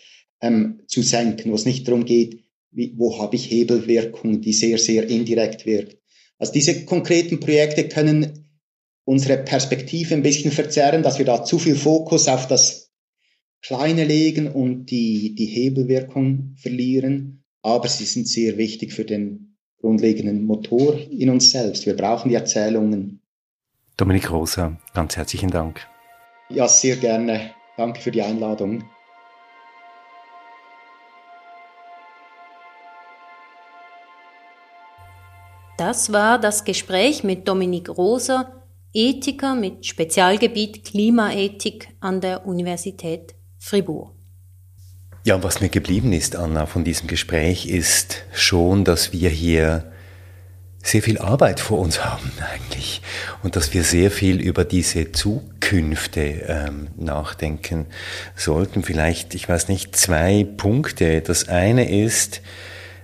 [0.41, 4.77] ähm, zu senken, wo es nicht darum geht, wie, wo habe ich Hebelwirkung, die sehr,
[4.77, 5.97] sehr indirekt wirkt.
[6.37, 8.47] Also diese konkreten Projekte können
[9.05, 12.91] unsere Perspektive ein bisschen verzerren, dass wir da zu viel Fokus auf das
[13.61, 17.43] Kleine legen und die, die Hebelwirkung verlieren.
[17.61, 21.85] Aber sie sind sehr wichtig für den grundlegenden Motor in uns selbst.
[21.85, 23.21] Wir brauchen die Erzählungen.
[23.97, 25.87] Dominik Rosa, ganz herzlichen Dank.
[26.49, 27.51] Ja, sehr gerne.
[27.77, 28.83] Danke für die Einladung.
[35.77, 38.53] Das war das Gespräch mit Dominik Rosa
[38.93, 44.11] Ethiker mit Spezialgebiet Klimaethik an der Universität Fribourg.
[45.23, 49.91] Ja, was mir geblieben ist, Anna, von diesem Gespräch ist schon, dass wir hier
[50.87, 53.01] sehr viel Arbeit vor uns haben eigentlich
[53.43, 57.87] und dass wir sehr viel über diese Zukünfte ähm, nachdenken
[58.35, 58.83] sollten.
[58.83, 61.21] Vielleicht, ich weiß nicht, zwei Punkte.
[61.21, 62.41] Das eine ist,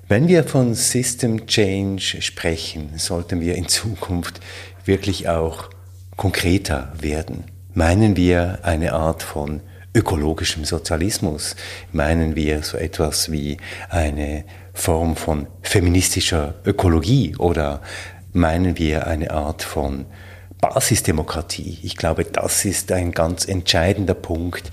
[0.07, 4.39] wenn wir von System Change sprechen, sollten wir in Zukunft
[4.85, 5.69] wirklich auch
[6.15, 7.45] konkreter werden?
[7.73, 9.61] Meinen wir eine Art von
[9.93, 11.57] ökologischem Sozialismus?
[11.91, 13.57] Meinen wir so etwas wie
[13.89, 17.81] eine Form von feministischer Ökologie oder
[18.33, 20.05] meinen wir eine Art von
[20.59, 21.79] Basisdemokratie?
[21.83, 24.71] Ich glaube, das ist ein ganz entscheidender Punkt,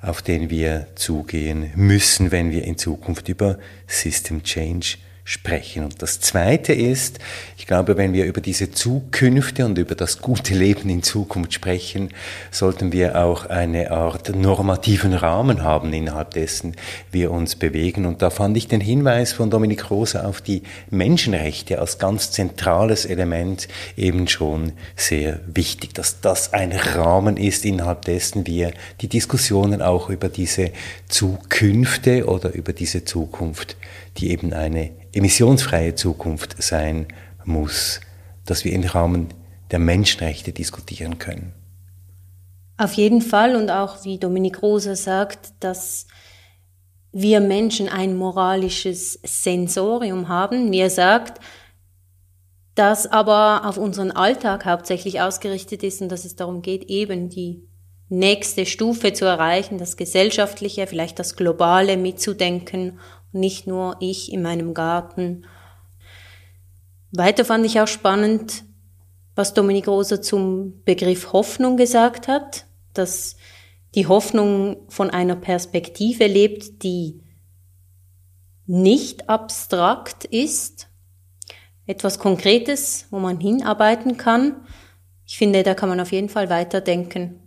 [0.00, 5.84] auf den wir zugehen müssen, wenn wir in Zukunft über System Change sprechen.
[5.84, 7.20] Und das Zweite ist,
[7.56, 12.08] ich glaube, wenn wir über diese Zukünfte und über das gute Leben in Zukunft sprechen,
[12.50, 16.74] sollten wir auch eine Art normativen Rahmen haben, innerhalb dessen
[17.12, 18.04] wir uns bewegen.
[18.04, 23.04] Und da fand ich den Hinweis von Dominik Rose auf die Menschenrechte als ganz zentrales
[23.04, 29.82] Element eben schon sehr wichtig, dass das ein Rahmen ist, innerhalb dessen wir die Diskussionen
[29.82, 30.72] auch über diese
[31.08, 33.76] Zukünfte oder über diese Zukunft,
[34.18, 37.08] die eben eine emissionsfreie Zukunft sein
[37.44, 38.00] muss,
[38.44, 39.28] dass wir im Rahmen
[39.70, 41.54] der Menschenrechte diskutieren können.
[42.76, 46.06] Auf jeden Fall und auch wie Dominik Rosa sagt, dass
[47.12, 51.40] wir Menschen ein moralisches Sensorium haben, wie er sagt,
[52.74, 57.68] das aber auf unseren Alltag hauptsächlich ausgerichtet ist und dass es darum geht, eben die
[58.08, 62.98] nächste Stufe zu erreichen, das Gesellschaftliche, vielleicht das Globale mitzudenken
[63.32, 65.44] nicht nur ich in meinem Garten.
[67.10, 68.64] Weiter fand ich auch spannend,
[69.34, 73.36] was Dominik Rosa zum Begriff Hoffnung gesagt hat, dass
[73.94, 77.20] die Hoffnung von einer Perspektive lebt, die
[78.66, 80.88] nicht abstrakt ist,
[81.86, 84.66] etwas Konkretes, wo man hinarbeiten kann.
[85.26, 87.41] Ich finde, da kann man auf jeden Fall weiterdenken.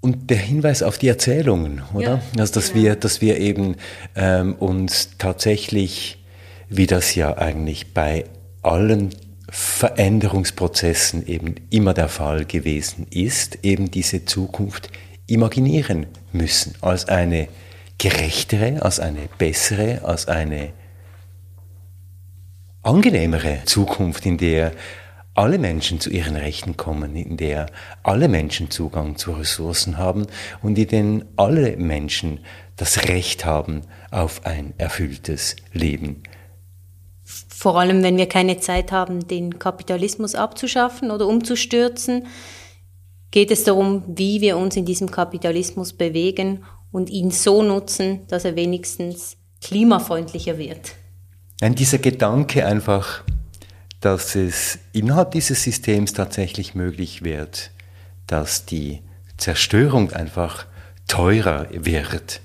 [0.00, 2.22] Und der Hinweis auf die Erzählungen, oder?
[2.34, 2.84] Ja, also, dass genau.
[2.84, 3.76] wir, dass wir eben
[4.16, 6.22] ähm, uns tatsächlich,
[6.68, 8.24] wie das ja eigentlich bei
[8.62, 9.10] allen
[9.50, 14.90] Veränderungsprozessen eben immer der Fall gewesen ist, eben diese Zukunft
[15.26, 17.48] imaginieren müssen als eine
[17.98, 20.72] gerechtere, als eine bessere, als eine
[22.82, 24.72] angenehmere Zukunft, in der
[25.40, 27.70] alle Menschen zu ihren Rechten kommen, in der
[28.02, 30.26] alle Menschen Zugang zu Ressourcen haben
[30.62, 32.40] und in denen alle Menschen
[32.76, 33.80] das Recht haben
[34.10, 36.22] auf ein erfülltes Leben.
[37.24, 42.26] Vor allem, wenn wir keine Zeit haben, den Kapitalismus abzuschaffen oder umzustürzen,
[43.30, 48.44] geht es darum, wie wir uns in diesem Kapitalismus bewegen und ihn so nutzen, dass
[48.44, 50.92] er wenigstens klimafreundlicher wird.
[51.62, 53.24] Nein, dieser Gedanke einfach
[54.00, 57.70] dass es innerhalb dieses Systems tatsächlich möglich wird,
[58.26, 59.02] dass die
[59.36, 60.66] Zerstörung einfach
[61.06, 62.40] teurer wird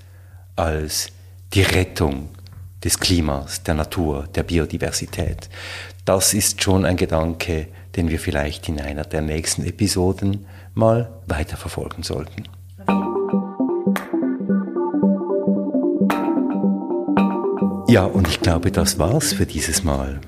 [0.56, 1.08] als
[1.54, 2.30] die Rettung
[2.84, 5.48] des Klimas, der Natur, der Biodiversität.
[6.04, 12.02] Das ist schon ein Gedanke, den wir vielleicht in einer der nächsten Episoden mal weiterverfolgen
[12.02, 12.44] sollten.
[17.88, 20.20] Ja, und ich glaube, das war's für dieses Mal.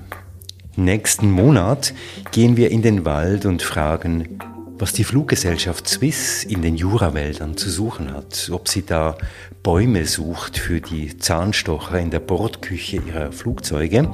[0.79, 1.93] Nächsten Monat
[2.31, 4.39] gehen wir in den Wald und fragen,
[4.77, 9.17] was die Fluggesellschaft Swiss in den Jurawäldern zu suchen hat, ob sie da
[9.61, 14.09] Bäume sucht für die Zahnstocher in der Bordküche ihrer Flugzeuge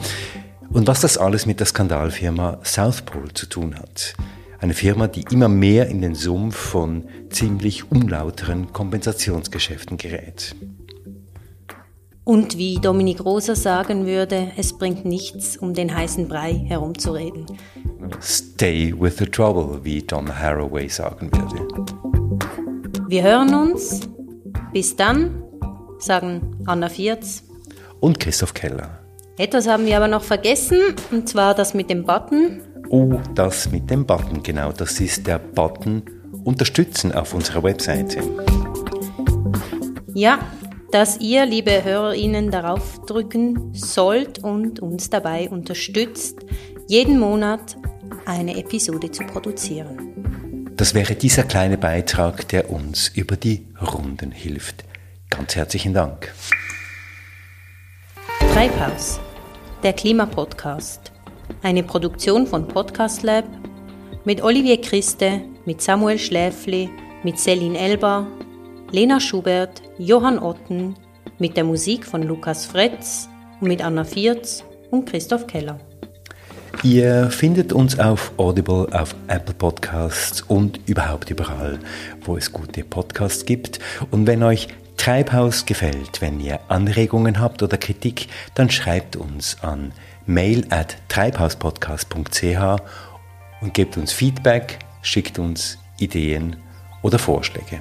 [0.69, 4.15] und was das alles mit der Skandalfirma South Pole zu tun hat.
[4.59, 10.55] Eine Firma, die immer mehr in den Sumpf von ziemlich unlauteren Kompensationsgeschäften gerät.
[12.25, 17.45] Und wie Dominik Rosa sagen würde, es bringt nichts, um den heißen Brei herumzureden.
[18.19, 21.67] Stay with the trouble, wie Don Haraway sagen würde.
[23.07, 24.01] Wir hören uns.
[24.73, 25.43] Bis dann,
[25.99, 27.43] sagen Anna Vierz
[27.99, 28.99] und Christoph Keller.
[29.37, 30.79] Etwas haben wir aber noch vergessen,
[31.11, 32.61] und zwar das mit dem Button.
[32.89, 34.71] Oh, das mit dem Button, genau.
[34.71, 36.03] Das ist der Button
[36.43, 38.21] Unterstützen auf unserer Webseite.
[40.13, 40.39] Ja,
[40.91, 46.39] dass ihr, liebe HörerInnen, darauf drücken sollt und uns dabei unterstützt,
[46.87, 47.77] jeden Monat
[48.25, 50.73] eine Episode zu produzieren.
[50.75, 54.83] Das wäre dieser kleine Beitrag, der uns über die Runden hilft.
[55.29, 56.33] Ganz herzlichen Dank.
[58.53, 59.19] Treibhaus,
[59.83, 61.11] der Klimapodcast.
[61.61, 63.45] Eine Produktion von Podcast Lab
[64.25, 66.89] mit Olivier Christe, mit Samuel Schläfli,
[67.23, 68.27] mit Celine Elber,
[68.91, 70.95] Lena Schubert, Johann Otten,
[71.39, 73.29] mit der Musik von Lukas Fretz
[73.61, 75.79] und mit Anna Vierz und Christoph Keller.
[76.83, 81.79] Ihr findet uns auf Audible, auf Apple Podcasts und überhaupt überall,
[82.21, 83.79] wo es gute Podcasts gibt.
[84.11, 84.67] Und wenn euch
[84.97, 89.93] Treibhaus gefällt, wenn ihr Anregungen habt oder Kritik, dann schreibt uns an
[90.25, 92.81] mail at treibhauspodcast.ch
[93.61, 96.57] und gebt uns Feedback, schickt uns Ideen
[97.01, 97.79] oder Vorschläge.